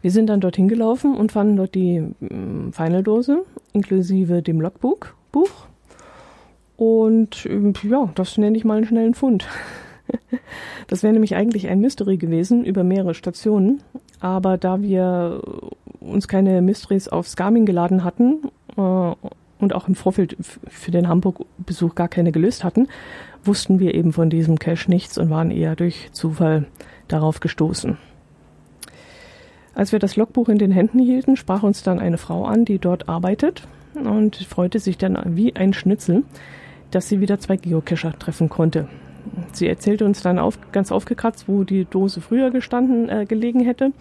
Wir 0.00 0.10
sind 0.10 0.28
dann 0.28 0.40
dorthin 0.40 0.68
gelaufen 0.68 1.16
und 1.16 1.32
fanden 1.32 1.56
dort 1.56 1.74
die 1.74 2.00
mm, 2.00 2.70
Final-Dose 2.72 3.44
inklusive 3.72 4.42
dem 4.42 4.60
Logbuch. 4.60 4.98
Buch. 5.32 5.50
Und 6.76 7.44
ähm, 7.46 7.72
ja, 7.82 8.08
das 8.14 8.38
nenne 8.38 8.56
ich 8.56 8.64
mal 8.64 8.78
einen 8.78 8.86
schnellen 8.86 9.14
Fund. 9.14 9.46
Das 10.86 11.02
wäre 11.02 11.12
nämlich 11.12 11.36
eigentlich 11.36 11.68
ein 11.68 11.80
Mystery 11.80 12.16
gewesen 12.16 12.64
über 12.64 12.82
mehrere 12.82 13.12
Stationen. 13.12 13.82
Aber 14.20 14.58
da 14.58 14.82
wir 14.82 15.42
uns 16.00 16.28
keine 16.28 16.62
Mysteries 16.62 17.08
aufs 17.08 17.36
Garmin 17.36 17.66
geladen 17.66 18.04
hatten 18.04 18.50
äh, 18.76 18.80
und 18.80 19.74
auch 19.74 19.88
im 19.88 19.94
Vorfeld 19.94 20.36
für 20.40 20.90
den 20.90 21.08
Hamburg-Besuch 21.08 21.94
gar 21.94 22.08
keine 22.08 22.32
gelöst 22.32 22.64
hatten, 22.64 22.88
wussten 23.44 23.78
wir 23.80 23.94
eben 23.94 24.12
von 24.12 24.30
diesem 24.30 24.58
Cache 24.58 24.90
nichts 24.90 25.18
und 25.18 25.30
waren 25.30 25.50
eher 25.50 25.76
durch 25.76 26.10
Zufall 26.12 26.66
darauf 27.08 27.40
gestoßen. 27.40 27.96
Als 29.74 29.92
wir 29.92 30.00
das 30.00 30.16
Logbuch 30.16 30.48
in 30.48 30.58
den 30.58 30.72
Händen 30.72 30.98
hielten, 30.98 31.36
sprach 31.36 31.62
uns 31.62 31.82
dann 31.82 32.00
eine 32.00 32.18
Frau 32.18 32.44
an, 32.44 32.64
die 32.64 32.78
dort 32.78 33.08
arbeitet 33.08 33.62
und 33.94 34.36
freute 34.36 34.80
sich 34.80 34.98
dann 34.98 35.36
wie 35.36 35.54
ein 35.54 35.72
Schnitzel, 35.72 36.24
dass 36.90 37.08
sie 37.08 37.20
wieder 37.20 37.38
zwei 37.38 37.56
Geocacher 37.56 38.18
treffen 38.18 38.48
konnte. 38.48 38.88
Sie 39.52 39.68
erzählte 39.68 40.04
uns 40.04 40.22
dann 40.22 40.38
auf, 40.38 40.58
ganz 40.72 40.92
aufgekratzt, 40.92 41.48
wo 41.48 41.64
die 41.64 41.84
Dose 41.84 42.20
früher 42.20 42.50
gestanden 42.50 43.08
äh, 43.08 43.26
gelegen 43.26 43.60
hätte 43.60 43.92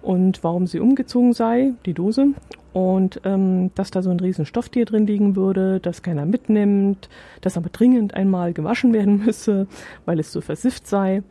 und 0.00 0.42
warum 0.42 0.66
sie 0.66 0.80
umgezogen 0.80 1.32
sei, 1.32 1.72
die 1.86 1.94
Dose, 1.94 2.28
und 2.72 3.20
ähm, 3.24 3.70
dass 3.74 3.90
da 3.90 4.02
so 4.02 4.10
ein 4.10 4.20
riesen 4.20 4.46
Stofftier 4.46 4.84
drin 4.84 5.06
liegen 5.06 5.36
würde, 5.36 5.78
das 5.80 6.02
keiner 6.02 6.24
mitnimmt, 6.24 7.08
das 7.42 7.56
aber 7.56 7.68
dringend 7.68 8.14
einmal 8.14 8.52
gewaschen 8.52 8.92
werden 8.92 9.24
müsse, 9.24 9.66
weil 10.06 10.18
es 10.18 10.32
so 10.32 10.40
versifft 10.40 10.86
sei. 10.86 11.22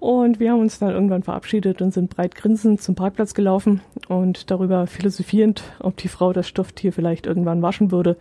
Und 0.00 0.38
wir 0.38 0.52
haben 0.52 0.60
uns 0.60 0.78
dann 0.78 0.90
irgendwann 0.90 1.24
verabschiedet 1.24 1.82
und 1.82 1.92
sind 1.92 2.14
breit 2.14 2.36
grinsend 2.36 2.80
zum 2.80 2.94
Parkplatz 2.94 3.34
gelaufen 3.34 3.80
und 4.08 4.50
darüber 4.50 4.86
philosophierend, 4.86 5.62
ob 5.80 5.96
die 5.96 6.08
Frau 6.08 6.32
das 6.32 6.46
Stofftier 6.46 6.92
vielleicht 6.92 7.26
irgendwann 7.26 7.62
waschen 7.62 7.90
würde, 7.90 8.16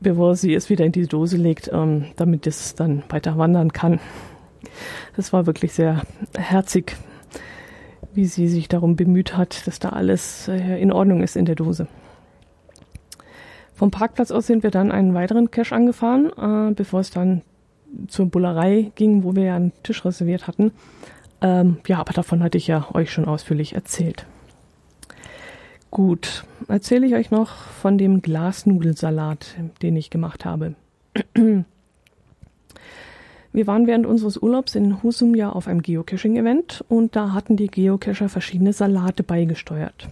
bevor 0.00 0.36
sie 0.36 0.54
es 0.54 0.70
wieder 0.70 0.84
in 0.84 0.92
die 0.92 1.06
Dose 1.06 1.36
legt, 1.36 1.70
ähm, 1.72 2.06
damit 2.16 2.46
es 2.46 2.74
dann 2.74 3.02
weiter 3.08 3.38
wandern 3.38 3.72
kann. 3.72 4.00
Das 5.16 5.32
war 5.32 5.46
wirklich 5.46 5.72
sehr 5.72 6.02
herzig 6.36 6.96
wie 8.18 8.26
sie 8.26 8.48
sich 8.48 8.68
darum 8.68 8.96
bemüht 8.96 9.36
hat, 9.36 9.66
dass 9.66 9.78
da 9.78 9.90
alles 9.90 10.48
äh, 10.48 10.80
in 10.80 10.92
Ordnung 10.92 11.22
ist 11.22 11.36
in 11.36 11.44
der 11.44 11.54
Dose. 11.54 11.86
Vom 13.74 13.92
Parkplatz 13.92 14.32
aus 14.32 14.48
sind 14.48 14.64
wir 14.64 14.72
dann 14.72 14.90
einen 14.90 15.14
weiteren 15.14 15.52
Cache 15.52 15.74
angefahren, 15.74 16.32
äh, 16.36 16.74
bevor 16.74 16.98
es 16.98 17.10
dann 17.10 17.42
zur 18.08 18.26
Bullerei 18.26 18.90
ging, 18.96 19.22
wo 19.22 19.36
wir 19.36 19.44
ja 19.44 19.56
einen 19.56 19.72
Tisch 19.84 20.04
reserviert 20.04 20.48
hatten. 20.48 20.72
Ähm, 21.40 21.78
ja, 21.86 21.98
aber 21.98 22.12
davon 22.12 22.42
hatte 22.42 22.58
ich 22.58 22.66
ja 22.66 22.88
euch 22.92 23.12
schon 23.12 23.26
ausführlich 23.26 23.74
erzählt. 23.74 24.26
Gut, 25.90 26.44
erzähle 26.68 27.06
ich 27.06 27.14
euch 27.14 27.30
noch 27.30 27.56
von 27.56 27.96
dem 27.96 28.20
Glasnudelsalat, 28.20 29.56
den 29.80 29.96
ich 29.96 30.10
gemacht 30.10 30.44
habe. 30.44 30.74
Wir 33.52 33.66
waren 33.66 33.86
während 33.86 34.04
unseres 34.04 34.36
Urlaubs 34.36 34.74
in 34.74 35.02
Husum 35.02 35.34
ja 35.34 35.50
auf 35.50 35.66
einem 35.66 35.80
Geocaching-Event 35.80 36.84
und 36.88 37.16
da 37.16 37.32
hatten 37.32 37.56
die 37.56 37.68
Geocacher 37.68 38.28
verschiedene 38.28 38.74
Salate 38.74 39.22
beigesteuert. 39.22 40.08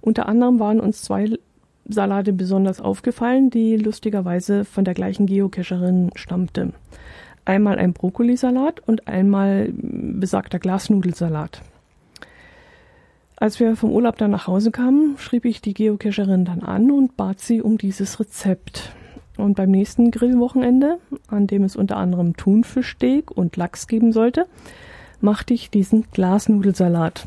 Unter 0.00 0.26
anderem 0.28 0.58
waren 0.58 0.80
uns 0.80 1.02
zwei 1.02 1.38
Salate 1.86 2.32
besonders 2.32 2.80
aufgefallen, 2.80 3.50
die 3.50 3.76
lustigerweise 3.76 4.64
von 4.64 4.84
der 4.84 4.94
gleichen 4.94 5.26
Geocacherin 5.26 6.10
stammte. 6.16 6.72
Einmal 7.44 7.78
ein 7.78 7.92
Brokkolisalat 7.94 8.80
und 8.86 9.06
einmal 9.08 9.70
besagter 9.72 10.58
Glasnudelsalat. 10.58 11.62
Als 13.40 13.60
wir 13.60 13.76
vom 13.76 13.92
Urlaub 13.92 14.18
dann 14.18 14.32
nach 14.32 14.48
Hause 14.48 14.72
kamen, 14.72 15.16
schrieb 15.16 15.44
ich 15.44 15.60
die 15.60 15.72
Geocacherin 15.72 16.44
dann 16.44 16.62
an 16.62 16.90
und 16.90 17.16
bat 17.16 17.38
sie 17.38 17.62
um 17.62 17.78
dieses 17.78 18.18
Rezept. 18.18 18.90
Und 19.36 19.54
beim 19.54 19.70
nächsten 19.70 20.10
Grillwochenende, 20.10 20.98
an 21.28 21.46
dem 21.46 21.62
es 21.62 21.76
unter 21.76 21.98
anderem 21.98 22.36
Thunfischsteak 22.36 23.30
und 23.30 23.56
Lachs 23.56 23.86
geben 23.86 24.12
sollte, 24.12 24.46
machte 25.20 25.54
ich 25.54 25.70
diesen 25.70 26.10
Glasnudelsalat. 26.10 27.26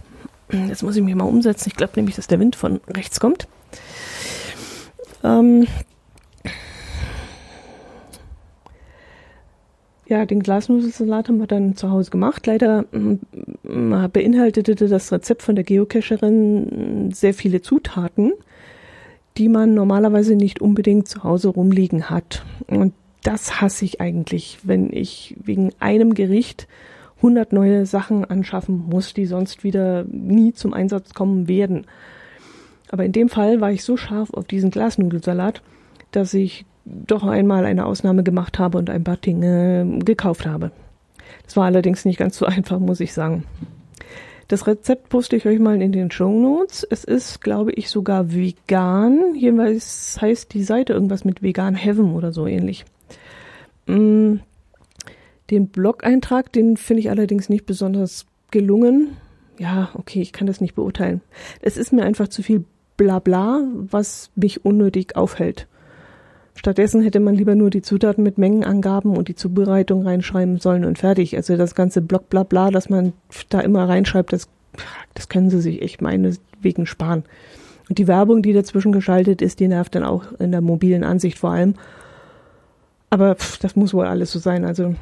Jetzt 0.52 0.84
muss 0.84 0.98
ich 0.98 1.04
mich 1.04 1.16
mal 1.16 1.24
umsetzen. 1.24 1.70
Ich 1.70 1.78
glaube 1.78 1.94
nämlich, 1.96 2.18
dass 2.18 2.28
der 2.28 2.42
Wind 2.42 2.58
von 2.58 2.82
rechts 2.90 3.22
kommt. 3.22 3.48
Ähm 5.24 5.66
ja, 10.12 10.26
den 10.28 10.44
Glasnudelsalat 10.44 11.28
haben 11.28 11.40
wir 11.40 11.48
dann 11.48 11.76
zu 11.76 11.90
Hause 11.90 12.12
gemacht. 12.12 12.46
Leider 12.46 12.86
äh, 12.92 14.08
beinhaltete 14.08 14.76
das 14.76 15.12
Rezept 15.12 15.42
von 15.42 15.56
der 15.56 15.64
Geocacherin 15.64 17.12
sehr 17.12 17.34
viele 17.34 17.62
Zutaten 17.62 18.34
die 19.38 19.50
man 19.50 19.74
normalerweise 19.74 20.36
nicht 20.36 20.62
unbedingt 20.62 21.08
zu 21.08 21.24
Hause 21.24 21.50
rumliegen 21.50 22.10
hat. 22.10 22.44
Und 22.68 22.94
das 23.24 23.62
hasse 23.62 23.86
ich 23.86 24.02
eigentlich, 24.02 24.60
wenn 24.64 24.92
ich 24.92 25.36
wegen 25.42 25.72
einem 25.80 26.14
Gericht 26.14 26.68
100 27.18 27.54
neue 27.54 27.86
Sachen 27.86 28.26
anschaffen 28.26 28.86
muss, 28.90 29.14
die 29.14 29.26
sonst 29.26 29.64
wieder 29.64 30.06
nie 30.06 30.54
zum 30.54 30.74
Einsatz 30.74 31.14
kommen 31.14 31.48
werden. 31.48 31.86
Aber 32.90 33.06
in 33.06 33.12
dem 33.12 33.30
Fall 33.30 33.62
war 33.62 33.72
ich 33.72 33.84
so 33.84 33.96
scharf 33.96 34.34
auf 34.34 34.46
diesen 34.46 34.72
Glasnudelsalat, 34.72 35.62
dass 36.12 36.34
ich 36.34 36.66
doch 36.86 37.24
einmal 37.24 37.66
eine 37.66 37.86
Ausnahme 37.86 38.24
gemacht 38.24 38.60
habe 38.60 38.78
und 38.78 38.90
ein 38.90 39.04
paar 39.04 39.18
Dinge 39.18 40.00
gekauft 40.00 40.46
habe. 40.46 40.72
Das 41.46 41.56
war 41.56 41.66
allerdings 41.66 42.06
nicht 42.06 42.18
ganz 42.18 42.38
so 42.38 42.46
einfach, 42.48 42.80
muss 42.80 43.00
ich 43.00 43.14
sagen. 43.14 43.46
Das 44.48 44.68
Rezept 44.68 45.08
poste 45.08 45.38
ich 45.38 45.46
euch 45.46 45.60
mal 45.60 45.82
in 45.82 45.94
den 45.94 46.12
Show 46.12 46.30
Notes. 46.30 46.86
Es 46.90 47.06
ist, 47.06 47.40
glaube 47.40 47.72
ich, 47.72 47.90
sogar 47.90 48.34
vegan. 48.34 49.34
Jedenfalls 49.34 50.18
heißt 50.20 50.54
die 50.54 50.64
Seite 50.64 50.92
irgendwas 50.92 51.24
mit 51.24 51.42
Vegan 51.42 51.74
Heaven 51.74 52.14
oder 52.14 52.34
so 52.34 52.48
ähnlich. 52.48 52.84
Mm, 53.86 54.40
den 55.50 55.68
Blog-Eintrag, 55.68 56.52
den 56.52 56.76
finde 56.76 57.00
ich 57.00 57.10
allerdings 57.10 57.48
nicht 57.48 57.66
besonders 57.66 58.26
gelungen. 58.52 59.16
Ja, 59.58 59.90
okay, 59.94 60.22
ich 60.22 60.34
kann 60.34 60.48
das 60.48 60.60
nicht 60.60 60.76
beurteilen. 60.76 61.22
Es 61.62 61.78
ist 61.78 61.94
mir 61.94 62.04
einfach 62.04 62.28
zu 62.28 62.44
viel 62.44 62.66
Blabla, 62.98 63.62
was 63.74 64.32
mich 64.36 64.66
unnötig 64.66 65.16
aufhält. 65.16 65.68
Stattdessen 66.56 67.02
hätte 67.02 67.20
man 67.20 67.36
lieber 67.36 67.56
nur 67.56 67.70
die 67.70 67.82
Zutaten 67.82 68.24
mit 68.24 68.38
Mengenangaben 68.38 69.16
und 69.16 69.28
die 69.28 69.36
Zubereitung 69.36 70.04
reinschreiben 70.04 70.60
sollen 70.60 70.86
und 70.86 71.00
fertig. 71.00 71.36
Also 71.36 71.58
das 71.58 71.76
ganze 71.76 72.02
Block 72.02 72.30
Blabla, 72.30 72.72
das 72.72 72.90
man 72.90 73.14
da 73.50 73.62
immer 73.62 73.88
reinschreibt, 73.88 74.34
das, 74.34 74.48
das 75.14 75.30
können 75.30 75.50
sie 75.50 75.62
sich 75.62 75.82
echt 75.82 76.02
meinetwegen 76.02 76.86
sparen. 76.86 77.24
Und 77.90 77.98
die 77.98 78.08
Werbung, 78.08 78.42
die 78.42 78.54
dazwischen 78.54 78.92
geschaltet 78.92 79.42
ist, 79.42 79.60
die 79.60 79.68
nervt 79.68 79.96
dann 79.96 80.04
auch 80.04 80.32
in 80.40 80.52
der 80.52 80.62
mobilen 80.62 81.04
Ansicht 81.04 81.40
vor 81.40 81.52
allem. 81.52 81.76
Aber 83.10 83.36
pff, 83.36 83.58
das 83.58 83.76
muss 83.76 83.94
wohl 83.94 84.06
alles 84.06 84.32
so 84.32 84.40
sein. 84.40 84.66
Also 84.66 84.96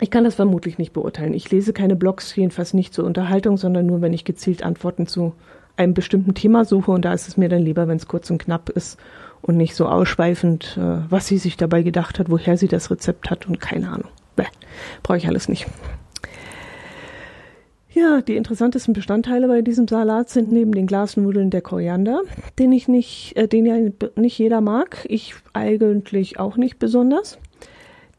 ich 0.00 0.10
kann 0.10 0.24
das 0.24 0.34
vermutlich 0.34 0.78
nicht 0.78 0.92
beurteilen. 0.92 1.32
Ich 1.32 1.50
lese 1.50 1.72
keine 1.72 1.96
Blogs, 1.96 2.34
jedenfalls 2.36 2.74
nicht 2.74 2.92
zur 2.92 3.04
Unterhaltung, 3.04 3.56
sondern 3.56 3.86
nur, 3.86 4.02
wenn 4.02 4.12
ich 4.12 4.24
gezielt 4.24 4.62
Antworten 4.62 5.06
zu 5.06 5.34
einem 5.76 5.94
bestimmten 5.94 6.34
Thema 6.34 6.64
suche. 6.64 6.90
Und 6.90 7.04
da 7.04 7.12
ist 7.12 7.28
es 7.28 7.36
mir 7.36 7.48
dann 7.48 7.62
lieber, 7.62 7.88
wenn 7.88 7.96
es 7.96 8.08
kurz 8.08 8.30
und 8.30 8.38
knapp 8.38 8.68
ist 8.70 8.98
und 9.42 9.56
nicht 9.56 9.74
so 9.74 9.86
ausschweifend, 9.86 10.78
äh, 10.78 11.10
was 11.10 11.26
sie 11.26 11.38
sich 11.38 11.56
dabei 11.56 11.82
gedacht 11.82 12.18
hat, 12.18 12.30
woher 12.30 12.56
sie 12.56 12.68
das 12.68 12.90
Rezept 12.90 13.30
hat 13.30 13.46
und 13.46 13.60
keine 13.60 13.90
Ahnung. 13.90 14.10
Brauche 15.02 15.18
ich 15.18 15.26
alles 15.26 15.48
nicht. 15.48 15.66
Ja, 17.92 18.20
die 18.20 18.36
interessantesten 18.36 18.92
Bestandteile 18.92 19.48
bei 19.48 19.62
diesem 19.62 19.88
Salat 19.88 20.28
sind 20.28 20.52
neben 20.52 20.72
den 20.72 20.86
Glasnudeln 20.86 21.48
der 21.48 21.62
Koriander, 21.62 22.22
den 22.58 22.72
ich 22.72 22.88
nicht, 22.88 23.34
äh, 23.36 23.48
den 23.48 23.64
ja 23.64 23.76
nicht 24.16 24.38
jeder 24.38 24.60
mag, 24.60 25.06
ich 25.08 25.34
eigentlich 25.54 26.38
auch 26.38 26.58
nicht 26.58 26.78
besonders, 26.78 27.38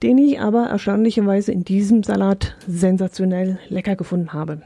den 0.02 0.18
ich 0.18 0.40
aber 0.40 0.66
erstaunlicherweise 0.66 1.52
in 1.52 1.64
diesem 1.64 2.02
Salat 2.02 2.56
sensationell 2.68 3.60
lecker 3.70 3.96
gefunden 3.96 4.34
habe. 4.34 4.64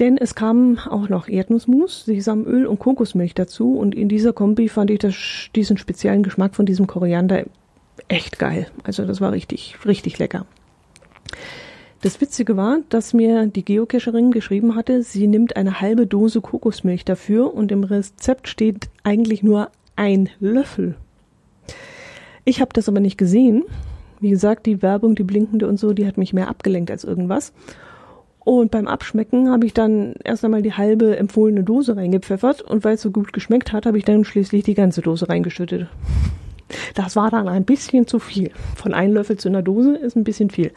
Denn 0.00 0.18
es 0.18 0.34
kamen 0.34 0.78
auch 0.78 1.08
noch 1.08 1.28
Erdnussmus, 1.28 2.04
Sesamöl 2.04 2.66
und 2.66 2.80
Kokosmilch 2.80 3.34
dazu 3.34 3.76
und 3.76 3.94
in 3.94 4.08
dieser 4.08 4.32
Kombi 4.32 4.68
fand 4.68 4.90
ich 4.90 4.98
das, 4.98 5.14
diesen 5.54 5.78
speziellen 5.78 6.24
Geschmack 6.24 6.56
von 6.56 6.66
diesem 6.66 6.86
Koriander 6.86 7.44
echt 8.08 8.38
geil. 8.38 8.66
Also 8.82 9.04
das 9.04 9.20
war 9.20 9.32
richtig, 9.32 9.76
richtig 9.86 10.18
lecker. 10.18 10.46
Das 12.02 12.20
Witzige 12.20 12.56
war, 12.56 12.80
dass 12.90 13.14
mir 13.14 13.46
die 13.46 13.64
Geocacherin 13.64 14.30
geschrieben 14.30 14.74
hatte, 14.74 15.02
sie 15.02 15.26
nimmt 15.26 15.56
eine 15.56 15.80
halbe 15.80 16.06
Dose 16.06 16.40
Kokosmilch 16.40 17.04
dafür 17.04 17.54
und 17.54 17.72
im 17.72 17.84
Rezept 17.84 18.48
steht 18.48 18.90
eigentlich 19.04 19.42
nur 19.42 19.70
ein 19.96 20.28
Löffel. 20.40 20.96
Ich 22.44 22.60
habe 22.60 22.72
das 22.74 22.88
aber 22.88 23.00
nicht 23.00 23.16
gesehen. 23.16 23.64
Wie 24.20 24.30
gesagt, 24.30 24.66
die 24.66 24.82
Werbung, 24.82 25.14
die 25.14 25.22
blinkende 25.22 25.66
und 25.66 25.78
so, 25.78 25.92
die 25.92 26.06
hat 26.06 26.18
mich 26.18 26.34
mehr 26.34 26.48
abgelenkt 26.48 26.90
als 26.90 27.04
irgendwas. 27.04 27.52
Und 28.44 28.70
beim 28.70 28.86
Abschmecken 28.86 29.50
habe 29.50 29.66
ich 29.66 29.72
dann 29.72 30.14
erst 30.22 30.44
einmal 30.44 30.62
die 30.62 30.74
halbe 30.74 31.16
empfohlene 31.16 31.64
Dose 31.64 31.96
reingepfeffert 31.96 32.60
und 32.60 32.84
weil 32.84 32.94
es 32.94 33.02
so 33.02 33.10
gut 33.10 33.32
geschmeckt 33.32 33.72
hat, 33.72 33.86
habe 33.86 33.98
ich 33.98 34.04
dann 34.04 34.24
schließlich 34.24 34.62
die 34.62 34.74
ganze 34.74 35.00
Dose 35.00 35.28
reingeschüttet. 35.28 35.88
Das 36.94 37.16
war 37.16 37.30
dann 37.30 37.48
ein 37.48 37.64
bisschen 37.64 38.06
zu 38.06 38.18
viel. 38.18 38.50
Von 38.76 38.92
einem 38.92 39.14
Löffel 39.14 39.38
zu 39.38 39.48
einer 39.48 39.62
Dose 39.62 39.96
ist 39.96 40.16
ein 40.16 40.24
bisschen 40.24 40.50
viel. 40.50 40.72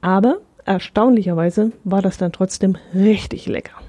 Aber 0.00 0.38
erstaunlicherweise 0.64 1.72
war 1.84 2.02
das 2.02 2.18
dann 2.18 2.32
trotzdem 2.32 2.76
richtig 2.94 3.46
lecker. 3.46 3.81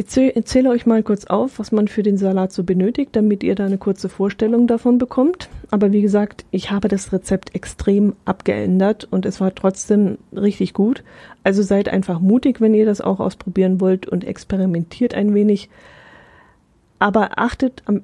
Ich 0.00 0.16
erzähle 0.16 0.70
euch 0.70 0.86
mal 0.86 1.02
kurz 1.02 1.26
auf, 1.26 1.58
was 1.58 1.72
man 1.72 1.86
für 1.86 2.02
den 2.02 2.16
Salat 2.16 2.52
so 2.52 2.64
benötigt, 2.64 3.14
damit 3.14 3.42
ihr 3.42 3.54
da 3.54 3.66
eine 3.66 3.76
kurze 3.76 4.08
Vorstellung 4.08 4.66
davon 4.66 4.96
bekommt. 4.96 5.50
Aber 5.70 5.92
wie 5.92 6.00
gesagt, 6.00 6.46
ich 6.50 6.70
habe 6.70 6.88
das 6.88 7.12
Rezept 7.12 7.54
extrem 7.54 8.14
abgeändert 8.24 9.06
und 9.10 9.26
es 9.26 9.42
war 9.42 9.54
trotzdem 9.54 10.16
richtig 10.34 10.72
gut. 10.72 11.04
Also 11.44 11.62
seid 11.62 11.90
einfach 11.90 12.18
mutig, 12.18 12.62
wenn 12.62 12.72
ihr 12.72 12.86
das 12.86 13.02
auch 13.02 13.20
ausprobieren 13.20 13.78
wollt 13.78 14.06
und 14.06 14.24
experimentiert 14.24 15.12
ein 15.12 15.34
wenig. 15.34 15.68
Aber 16.98 17.38
achtet 17.38 17.82
am 17.84 18.02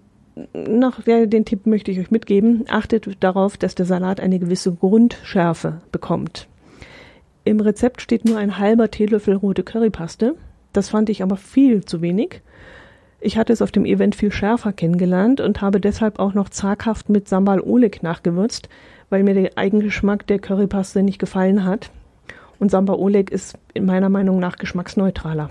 noch 0.53 1.01
den 1.01 1.47
Tipp 1.47 1.65
möchte 1.65 1.91
ich 1.91 1.99
euch 1.99 2.11
mitgeben. 2.11 2.67
Achtet 2.69 3.09
darauf, 3.21 3.57
dass 3.57 3.75
der 3.75 3.87
Salat 3.87 4.21
eine 4.21 4.39
gewisse 4.39 4.71
Grundschärfe 4.71 5.81
bekommt. 5.93 6.47
Im 7.45 7.59
Rezept 7.59 8.03
steht 8.03 8.27
nur 8.27 8.37
ein 8.37 8.59
halber 8.59 8.91
Teelöffel 8.91 9.35
rote 9.35 9.63
Currypaste. 9.63 10.35
Das 10.77 10.91
fand 10.91 11.09
ich 11.09 11.23
aber 11.23 11.37
viel 11.37 11.85
zu 11.85 12.03
wenig. 12.03 12.43
Ich 13.19 13.39
hatte 13.39 13.53
es 13.53 13.63
auf 13.63 13.73
dem 13.73 13.87
Event 13.87 14.15
viel 14.15 14.31
schärfer 14.31 14.75
kennengelernt 14.75 15.41
und 15.41 15.63
habe 15.63 15.81
deshalb 15.81 16.19
auch 16.19 16.35
noch 16.35 16.51
zaghaft 16.51 17.09
mit 17.09 17.29
Sambal 17.29 17.61
Oleg 17.61 18.03
nachgewürzt, 18.03 18.69
weil 19.09 19.23
mir 19.23 19.33
der 19.33 19.57
Eigengeschmack 19.57 20.27
der 20.27 20.39
Currypaste 20.39 21.03
nicht 21.03 21.19
gefallen 21.19 21.65
hat. 21.65 21.91
Und 22.59 22.71
Sambal 22.71 22.97
Oleg 22.97 23.31
ist 23.31 23.59
in 23.73 23.87
meiner 23.87 24.11
Meinung 24.11 24.39
nach 24.39 24.57
geschmacksneutraler. 24.57 25.49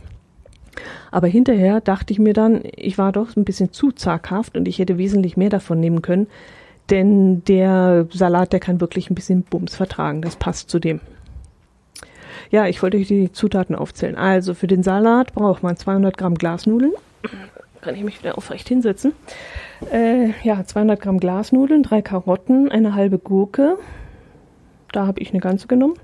Aber 1.10 1.28
hinterher 1.28 1.82
dachte 1.82 2.14
ich 2.14 2.20
mir 2.20 2.34
dann, 2.34 2.62
ich 2.76 2.98
war 2.98 3.12
doch 3.12 3.36
ein 3.36 3.46
bisschen 3.46 3.72
zu 3.72 3.92
zaghaft 3.92 4.56
und 4.56 4.68
ich 4.68 4.78
hätte 4.78 5.00
wesentlich 5.00 5.38
mehr 5.38 5.50
davon 5.50 5.80
nehmen 5.80 6.02
können, 6.02 6.28
denn 6.92 7.44
der 7.46 8.08
Salat, 8.12 8.54
der 8.54 8.60
kann 8.60 8.80
wirklich 8.80 9.10
ein 9.10 9.16
bisschen 9.16 9.42
Bums 9.42 9.76
vertragen. 9.76 10.22
Das 10.22 10.36
passt 10.36 10.70
zu 10.70 10.78
dem. 10.78 11.00
Ja, 12.52 12.68
ich 12.68 12.82
wollte 12.82 12.98
euch 12.98 13.08
die 13.08 13.32
Zutaten 13.32 13.76
aufzählen. 13.76 14.16
Also 14.16 14.54
für 14.54 14.68
den 14.68 14.84
Salat 14.84 15.34
braucht 15.34 15.64
man 15.64 15.78
200 15.78 16.18
Gramm 16.18 16.36
Glasnudeln. 16.36 16.94
Kann 17.82 17.96
ich 17.96 18.04
mich 18.04 18.20
wieder 18.20 18.38
aufrecht 18.38 18.68
hinsetzen? 18.68 19.14
Äh, 19.92 20.32
ja, 20.44 20.64
200 20.66 21.00
Gramm 21.00 21.20
Glasnudeln, 21.20 21.84
drei 21.84 22.02
Karotten, 22.02 22.72
eine 22.72 22.96
halbe 22.96 23.20
Gurke. 23.20 23.78
Da 24.92 25.08
habe 25.08 25.20
ich 25.20 25.32
eine 25.32 25.40
ganze 25.40 25.68
genommen 25.68 25.96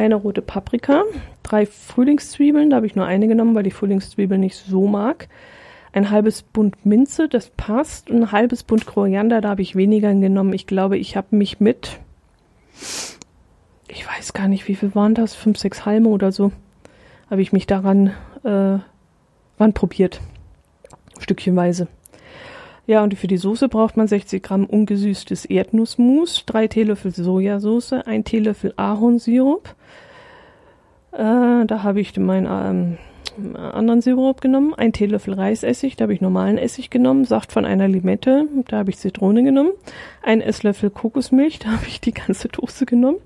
eine 0.00 0.14
rote 0.14 0.42
Paprika, 0.42 1.04
drei 1.42 1.66
Frühlingszwiebeln, 1.66 2.70
da 2.70 2.76
habe 2.76 2.86
ich 2.86 2.96
nur 2.96 3.06
eine 3.06 3.28
genommen, 3.28 3.54
weil 3.54 3.66
ich 3.66 3.74
Frühlingszwiebeln 3.74 4.40
nicht 4.40 4.56
so 4.56 4.86
mag. 4.86 5.28
Ein 5.92 6.10
halbes 6.10 6.42
Bund 6.42 6.86
Minze, 6.86 7.28
das 7.28 7.50
passt. 7.50 8.10
Ein 8.10 8.32
halbes 8.32 8.62
Bund 8.62 8.86
Koriander, 8.86 9.40
da 9.40 9.50
habe 9.50 9.62
ich 9.62 9.74
weniger 9.74 10.14
genommen. 10.14 10.52
Ich 10.52 10.66
glaube, 10.66 10.96
ich 10.96 11.16
habe 11.16 11.36
mich 11.36 11.58
mit, 11.60 11.98
ich 13.90 14.06
weiß 14.06 14.32
gar 14.32 14.48
nicht, 14.48 14.68
wie 14.68 14.74
viel 14.74 14.94
waren 14.94 15.14
das, 15.14 15.34
fünf, 15.34 15.58
sechs 15.58 15.84
Halme 15.84 16.08
oder 16.08 16.32
so, 16.32 16.52
habe 17.30 17.42
ich 17.42 17.52
mich 17.52 17.66
daran 17.66 18.08
äh, 18.44 18.78
ran 19.58 19.72
probiert. 19.74 20.20
Stückchenweise. 21.18 21.88
Ja, 22.86 23.02
und 23.02 23.14
für 23.14 23.28
die 23.28 23.36
Soße 23.36 23.68
braucht 23.68 23.96
man 23.96 24.08
60 24.08 24.42
Gramm 24.42 24.64
ungesüßtes 24.64 25.44
Erdnussmus, 25.44 26.44
drei 26.46 26.66
Teelöffel 26.66 27.12
Sojasauce, 27.12 27.92
ein 27.92 28.24
Teelöffel 28.24 28.72
Ahornsirup. 28.76 29.74
Äh, 31.12 31.66
da 31.66 31.82
habe 31.82 32.00
ich 32.00 32.16
meinen 32.16 32.46
ähm, 32.46 32.98
anderen 33.56 34.00
Sirup 34.00 34.40
genommen, 34.40 34.74
ein 34.74 34.92
Teelöffel 34.92 35.34
Reisessig, 35.34 35.96
da 35.96 36.04
habe 36.04 36.14
ich 36.14 36.20
normalen 36.20 36.58
Essig 36.58 36.90
genommen, 36.90 37.24
Saft 37.24 37.52
von 37.52 37.64
einer 37.64 37.88
Limette, 37.88 38.46
da 38.68 38.78
habe 38.78 38.90
ich 38.90 38.98
Zitrone 38.98 39.42
genommen, 39.42 39.70
ein 40.22 40.40
Esslöffel 40.40 40.90
Kokosmilch, 40.90 41.58
da 41.58 41.70
habe 41.70 41.86
ich 41.86 42.00
die 42.00 42.12
ganze 42.12 42.48
Dose 42.48 42.86
genommen, 42.86 43.18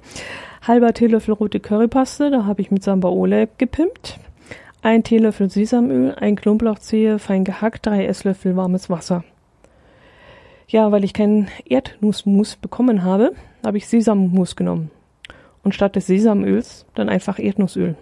halber 0.67 0.93
Teelöffel 0.93 1.35
rote 1.35 1.61
Currypaste, 1.61 2.31
da 2.31 2.45
habe 2.45 2.63
ich 2.63 2.71
mit 2.71 2.83
Samba 2.83 3.09
Ole 3.09 3.49
gepimpt, 3.59 4.19
ein 4.83 5.03
Teelöffel 5.03 5.51
Sesamöl, 5.51 6.15
ein 6.15 6.37
Knoblauchzehe, 6.37 7.19
fein 7.19 7.45
gehackt, 7.45 7.87
drei 7.87 8.07
Esslöffel 8.07 8.57
warmes 8.57 8.91
Wasser. 8.91 9.25
Ja, 10.67 10.93
weil 10.93 11.05
ich 11.05 11.13
keinen 11.13 11.49
Erdnussmus 11.67 12.57
bekommen 12.57 13.05
habe, 13.05 13.33
habe 13.65 13.79
ich 13.79 13.87
Sesammus 13.87 14.57
genommen. 14.57 14.91
Und 15.63 15.75
statt 15.75 15.97
des 15.97 16.07
Sesamöls 16.07 16.87
dann 16.95 17.09
einfach 17.09 17.39
Erdnussöl. 17.39 17.97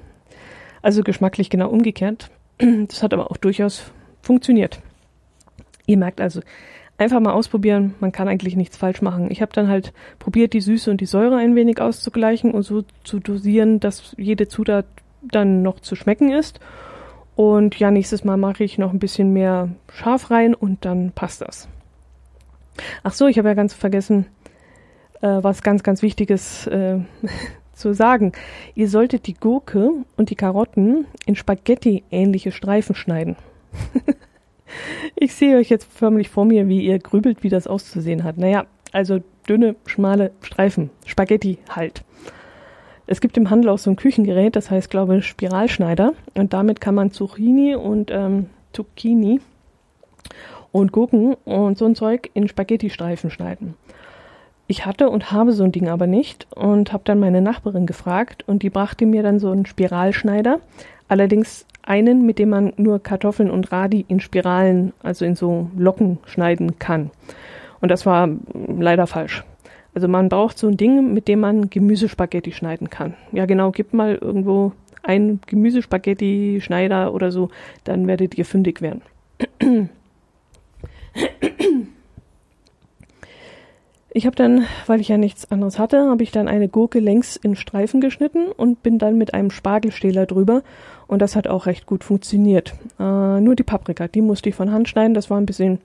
Also 0.81 1.03
geschmacklich 1.03 1.51
genau 1.51 1.69
umgekehrt. 1.69 2.31
Das 2.89 3.03
hat 3.03 3.13
aber 3.13 3.31
auch 3.31 3.37
durchaus 3.37 3.93
funktioniert. 4.21 4.81
Ihr 5.87 5.97
merkt 5.97 6.21
also, 6.21 6.41
einfach 6.99 7.21
mal 7.21 7.33
ausprobieren, 7.33 7.95
man 8.01 8.13
kann 8.13 8.29
eigentlich 8.29 8.57
nichts 8.57 8.77
falsch 8.77 9.03
machen. 9.03 9.31
Ich 9.31 9.43
habe 9.43 9.53
dann 9.53 9.69
halt 9.69 9.93
probiert, 10.19 10.53
die 10.53 10.61
Süße 10.61 10.91
und 10.91 11.01
die 11.01 11.07
Säure 11.07 11.37
ein 11.37 11.57
wenig 11.57 11.81
auszugleichen 11.81 12.53
und 12.53 12.63
so 12.63 12.85
zu 13.05 13.19
dosieren, 13.19 13.81
dass 13.81 14.15
jede 14.17 14.49
Zutat 14.49 14.87
dann 15.23 15.63
noch 15.63 15.81
zu 15.81 15.97
schmecken 15.97 16.31
ist. 16.31 16.61
Und 17.35 17.79
ja, 17.79 17.91
nächstes 17.91 18.25
Mal 18.25 18.37
mache 18.37 18.63
ich 18.65 18.79
noch 18.79 18.93
ein 18.93 18.99
bisschen 18.99 19.33
mehr 19.33 19.71
scharf 19.93 20.31
rein 20.31 20.55
und 20.55 20.85
dann 20.85 21.13
passt 21.13 21.41
das. 21.41 21.69
Ach 23.03 23.13
so, 23.13 23.27
ich 23.27 23.39
habe 23.39 23.49
ja 23.49 23.55
ganz 23.55 23.75
vergessen, 23.75 24.27
äh, 25.21 25.39
was 25.43 25.63
ganz, 25.63 25.83
ganz 25.83 26.03
Wichtiges 26.03 26.67
äh, 26.67 26.99
zu 27.73 27.95
sagen. 27.95 28.33
Ihr 28.75 28.89
solltet 28.89 29.27
die 29.27 29.35
Gurke 29.35 29.91
und 30.17 30.31
die 30.31 30.37
Karotten 30.37 31.07
in 31.27 31.37
Spaghetti-ähnliche 31.37 32.53
Streifen 32.53 32.95
schneiden. 32.95 33.37
ich 35.17 35.35
sehe 35.35 35.57
euch 35.57 35.69
jetzt 35.69 35.91
förmlich 35.93 36.29
vor 36.29 36.45
mir, 36.45 36.69
wie 36.69 36.83
ihr 36.83 36.99
grübelt, 36.99 37.43
wie 37.43 37.49
das 37.49 37.67
auszusehen 37.67 38.25
hat. 38.25 38.39
Naja, 38.39 38.67
also 38.93 39.21
dünne, 39.49 39.77
schmale 39.87 40.33
Streifen, 40.43 40.91
Spaghetti 41.07 41.59
halt. 41.69 42.05
Es 43.07 43.21
gibt 43.21 43.37
im 43.37 43.51
Handel 43.51 43.71
auch 43.71 43.79
so 43.79 43.91
ein 43.91 43.97
Küchengerät, 43.97 44.57
das 44.57 44.71
heißt, 44.71 44.91
glaube 44.91 45.19
ich, 45.19 45.27
Spiralschneider. 45.27 46.13
Und 46.35 46.53
damit 46.53 46.81
kann 46.81 46.95
man 46.95 47.11
Zucchini 47.11 47.75
und 47.75 48.11
ähm, 48.11 48.47
Zucchini 48.73 49.41
und 50.71 50.93
Gurken 50.93 51.35
und 51.45 51.79
so 51.79 51.85
ein 51.85 51.95
Zeug 51.95 52.31
in 52.35 52.49
Spaghetti-Streifen 52.49 53.31
schneiden. 53.31 53.75
Ich 54.67 54.87
hatte 54.87 55.11
und 55.11 55.33
habe 55.33 55.53
so 55.53 55.65
ein 55.65 55.73
Ding 55.73 55.89
aber 55.89 56.07
nicht 56.07 56.47
und 56.55 56.93
habe 56.93 57.03
dann 57.05 57.21
meine 57.21 57.43
Nachbarin 57.43 57.87
gefragt 57.87 58.45
und 58.47 58.63
die 58.63 58.71
brachte 58.71 59.05
mir 59.05 59.23
dann 59.23 59.39
so 59.39 59.51
einen 59.51 59.67
Spiralschneider, 59.67 60.61
allerdings 61.09 61.67
einen, 61.83 62.25
mit 62.25 62.39
dem 62.39 62.51
man 62.51 62.73
nur 62.77 63.03
Kartoffeln 63.03 63.51
und 63.51 63.73
Radi 63.73 64.05
in 64.09 64.21
Spiralen, 64.21 64.93
also 65.03 65.25
in 65.25 65.35
so 65.35 65.69
Locken 65.77 66.19
schneiden 66.27 66.79
kann. 66.79 67.11
Und 67.81 67.91
das 67.91 68.07
war 68.07 68.29
leider 68.55 69.07
falsch. 69.07 69.45
Also 69.95 70.09
man 70.09 70.29
braucht 70.29 70.59
so 70.59 70.69
ein 70.69 70.77
Ding, 70.77 71.13
mit 71.13 71.29
dem 71.29 71.41
man 71.41 71.69
Gemüsespaghetti 71.69 72.53
schneiden 72.53 72.89
kann. 72.89 73.15
Ja 73.33 73.47
genau, 73.47 73.73
gib 73.73 73.93
mal 73.93 74.15
irgendwo 74.15 74.73
einen 75.03 75.41
Gemüsespaghetti-Schneider 75.47 77.13
oder 77.13 77.31
so, 77.33 77.51
dann 77.85 78.07
werdet 78.07 78.39
ihr 78.39 78.45
fündig 78.45 78.81
werden. 78.81 79.03
Ich 84.15 84.27
habe 84.27 84.37
dann, 84.37 84.67
weil 84.87 85.01
ich 85.01 85.09
ja 85.09 85.17
nichts 85.17 85.51
anderes 85.51 85.79
hatte, 85.79 86.09
habe 86.09 86.23
ich 86.23 86.31
dann 86.31 86.47
eine 86.47 86.69
Gurke 86.69 87.01
längs 87.01 87.37
in 87.37 87.57
Streifen 87.57 88.01
geschnitten 88.01 88.53
und 88.53 88.83
bin 88.83 88.99
dann 88.99 89.17
mit 89.17 89.33
einem 89.33 89.51
Spargelstähler 89.51 90.27
drüber 90.27 90.63
und 91.13 91.21
das 91.21 91.37
hat 91.37 91.47
auch 91.47 91.67
recht 91.67 91.85
gut 91.85 92.05
funktioniert. 92.05 92.73
Äh, 92.99 93.03
nur 93.03 93.55
die 93.55 93.65
Paprika, 93.65 94.09
die 94.09 94.23
musste 94.23 94.49
ich 94.49 94.55
von 94.55 94.73
Hand 94.73 94.89
schneiden, 94.89 95.13
das 95.13 95.29
war 95.29 95.37
ein 95.37 95.45
bisschen 95.45 95.79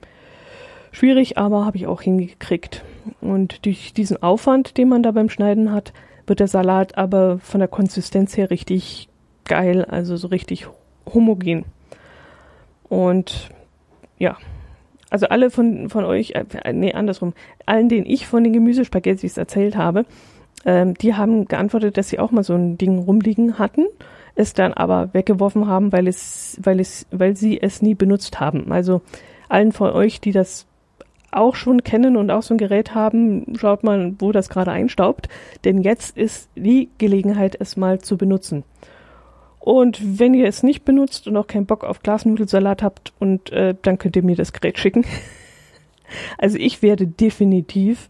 schwierig, 0.93 1.37
aber 1.37 1.65
habe 1.65 1.75
ich 1.75 1.85
auch 1.85 2.01
hingekriegt. 2.01 2.81
Und 3.19 3.65
durch 3.65 3.93
diesen 3.93 4.23
Aufwand, 4.23 4.77
den 4.77 4.87
man 4.87 5.03
da 5.03 5.11
beim 5.11 5.29
Schneiden 5.29 5.73
hat, 5.73 5.91
wird 6.27 6.39
der 6.39 6.47
Salat 6.47 6.97
aber 6.97 7.39
von 7.39 7.59
der 7.59 7.67
Konsistenz 7.67 8.37
her 8.37 8.51
richtig 8.51 9.09
geil, 9.43 9.83
also 9.83 10.15
so 10.15 10.29
richtig 10.29 10.69
homogen. 11.13 11.65
Und 12.87 13.49
ja, 14.17 14.37
also 15.09 15.27
alle 15.27 15.49
von, 15.51 15.89
von 15.89 16.05
euch, 16.05 16.35
äh, 16.35 16.71
nee, 16.71 16.93
andersrum, 16.93 17.33
allen, 17.65 17.89
denen 17.89 18.05
ich 18.05 18.27
von 18.27 18.45
den 18.45 18.53
Gemüsespaghettis 18.53 19.37
erzählt 19.37 19.75
habe, 19.75 20.05
ähm, 20.63 20.93
die 20.93 21.15
haben 21.15 21.49
geantwortet, 21.49 21.97
dass 21.97 22.07
sie 22.07 22.17
auch 22.17 22.31
mal 22.31 22.45
so 22.45 22.53
ein 22.53 22.77
Ding 22.77 22.99
rumliegen 22.99 23.59
hatten, 23.59 23.87
es 24.37 24.53
dann 24.53 24.73
aber 24.73 25.13
weggeworfen 25.13 25.67
haben, 25.67 25.91
weil 25.91 26.07
es, 26.07 26.57
weil 26.61 26.79
es, 26.79 27.07
weil 27.11 27.35
sie 27.35 27.61
es 27.61 27.81
nie 27.81 27.95
benutzt 27.95 28.39
haben. 28.39 28.71
Also 28.71 29.01
allen 29.49 29.71
von 29.71 29.91
euch, 29.91 30.21
die 30.21 30.31
das 30.31 30.67
auch 31.31 31.55
schon 31.55 31.83
kennen 31.83 32.15
und 32.15 32.31
auch 32.31 32.43
so 32.43 32.53
ein 32.53 32.57
Gerät 32.57 32.95
haben, 32.95 33.55
schaut 33.57 33.83
mal, 33.83 34.13
wo 34.19 34.31
das 34.31 34.49
gerade 34.49 34.71
einstaubt, 34.71 35.27
denn 35.65 35.81
jetzt 35.81 36.17
ist 36.17 36.49
die 36.55 36.89
Gelegenheit, 36.97 37.57
es 37.59 37.77
mal 37.77 37.99
zu 37.99 38.17
benutzen. 38.17 38.63
Und 39.59 40.19
wenn 40.19 40.33
ihr 40.33 40.47
es 40.47 40.63
nicht 40.63 40.85
benutzt 40.85 41.27
und 41.27 41.35
auch 41.35 41.47
keinen 41.47 41.65
Bock 41.65 41.83
auf 41.83 42.01
Glasnudelsalat 42.01 42.81
habt, 42.81 43.11
und 43.19 43.51
äh, 43.51 43.75
dann 43.81 43.97
könnt 43.97 44.15
ihr 44.15 44.23
mir 44.23 44.35
das 44.35 44.53
Gerät 44.53 44.79
schicken. 44.79 45.03
also 46.37 46.57
ich 46.57 46.81
werde 46.81 47.05
definitiv 47.05 48.09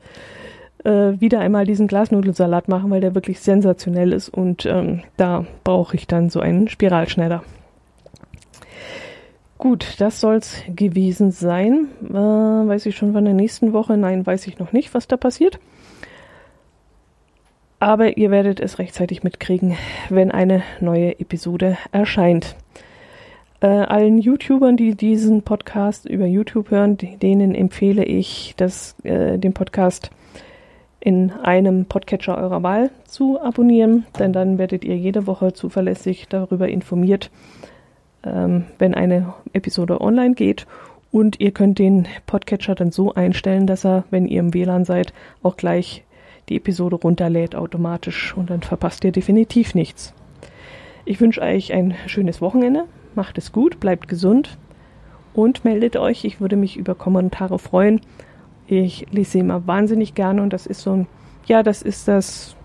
äh, 0.88 1.20
wieder 1.20 1.42
einmal 1.42 1.66
diesen 1.66 1.88
Glasnudelsalat 1.88 2.70
machen, 2.70 2.90
weil 2.90 3.02
der 3.02 3.14
wirklich 3.14 3.42
sensationell 3.42 4.14
ist 4.14 4.30
und 4.30 4.66
ähm, 4.66 5.02
da 5.18 5.46
brauche 5.64 5.96
ich 5.96 6.08
dann 6.08 6.30
so 6.30 6.40
einen 6.40 6.70
Spiralschneider. 6.70 7.44
Gut, 9.58 9.96
das 10.00 10.22
soll's 10.22 10.64
gewesen 10.74 11.32
sein. 11.32 11.88
Äh, 12.10 12.14
weiß 12.14 12.86
ich 12.86 12.96
schon 12.96 13.14
von 13.14 13.26
der 13.26 13.34
nächsten 13.34 13.74
Woche? 13.74 13.98
Nein, 13.98 14.26
weiß 14.26 14.48
ich 14.48 14.60
noch 14.60 14.72
nicht, 14.72 14.94
was 14.94 15.08
da 15.08 15.18
passiert. 15.18 15.60
Aber 17.80 18.18
ihr 18.18 18.32
werdet 18.32 18.60
es 18.60 18.80
rechtzeitig 18.80 19.24
mitkriegen, 19.24 19.76
wenn 20.10 20.32
eine 20.32 20.64
neue 20.80 21.20
Episode 21.20 21.78
erscheint. 21.92 22.56
Äh, 23.60 23.68
allen 23.68 24.20
YouTubern, 24.20 24.78
die 24.78 24.96
diesen 24.96 25.42
Podcast 25.42 26.08
über 26.08 26.26
YouTube 26.26 26.72
hören, 26.72 26.98
denen 26.98 27.56
empfehle 27.56 28.06
ich, 28.06 28.54
das, 28.58 28.96
äh, 29.04 29.38
den 29.38 29.54
Podcast 29.54 30.12
in 31.00 31.32
einem 31.32 31.86
Podcatcher 31.86 32.38
eurer 32.38 32.64
Wahl 32.64 32.90
zu 33.06 33.40
abonnieren, 33.40 34.06
denn 34.20 34.34
dann 34.34 34.58
werdet 34.58 34.84
ihr 34.84 34.98
jede 34.98 35.28
Woche 35.28 35.54
zuverlässig 35.54 36.28
darüber 36.28 36.68
informiert, 36.68 37.30
ähm, 38.24 38.66
wenn 38.80 38.94
eine 38.94 39.34
Episode 39.54 40.02
online 40.02 40.34
geht. 40.34 40.66
Und 41.12 41.40
ihr 41.40 41.52
könnt 41.52 41.80
den 41.80 42.08
Podcatcher 42.26 42.76
dann 42.76 42.92
so 42.92 43.14
einstellen, 43.14 43.68
dass 43.68 43.86
er, 43.86 44.04
wenn 44.12 44.28
ihr 44.28 44.40
im 44.40 44.54
WLAN 44.54 44.86
seid, 44.86 45.14
auch 45.42 45.56
gleich 45.56 46.04
die 46.50 46.58
Episode 46.58 46.98
runterlädt 46.98 47.56
automatisch 47.56 48.36
und 48.36 48.50
dann 48.50 48.62
verpasst 48.62 49.04
ihr 49.04 49.12
definitiv 49.12 49.76
nichts. 49.76 50.14
Ich 51.06 51.22
wünsche 51.22 51.42
euch 51.42 51.72
ein 51.74 51.96
schönes 52.08 52.42
Wochenende, 52.42 52.86
macht 53.16 53.38
es 53.38 53.52
gut, 53.52 53.80
bleibt 53.80 54.08
gesund 54.08 54.58
und 55.34 55.64
meldet 55.64 55.96
euch. 55.96 56.26
Ich 56.26 56.42
würde 56.42 56.56
mich 56.56 56.76
über 56.76 56.96
Kommentare 56.96 57.60
freuen. 57.60 58.02
Ich 58.68 59.08
lese 59.12 59.40
immer 59.40 59.66
wahnsinnig 59.66 60.14
gerne 60.14 60.42
und 60.42 60.52
das 60.52 60.66
ist 60.66 60.82
so 60.82 60.92
ein, 60.92 61.08
ja, 61.46 61.64
das 61.64 61.82
ist 61.82 62.08
das, 62.08 62.56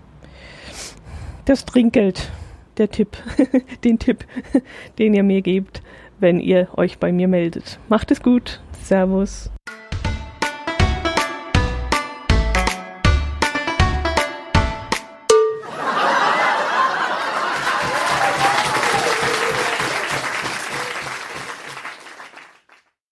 das 1.45 1.65
Trinkgeld, 1.65 2.29
der 2.77 2.89
Tipp, 2.89 3.17
den 3.83 3.99
Tipp, 3.99 4.25
den 4.99 5.13
ihr 5.13 5.23
mir 5.23 5.41
gebt, 5.41 5.81
wenn 6.19 6.39
ihr 6.39 6.67
euch 6.77 6.99
bei 6.99 7.11
mir 7.11 7.27
meldet. 7.27 7.79
Macht 7.87 8.11
es 8.11 8.21
gut. 8.21 8.61
Servus. 8.83 9.49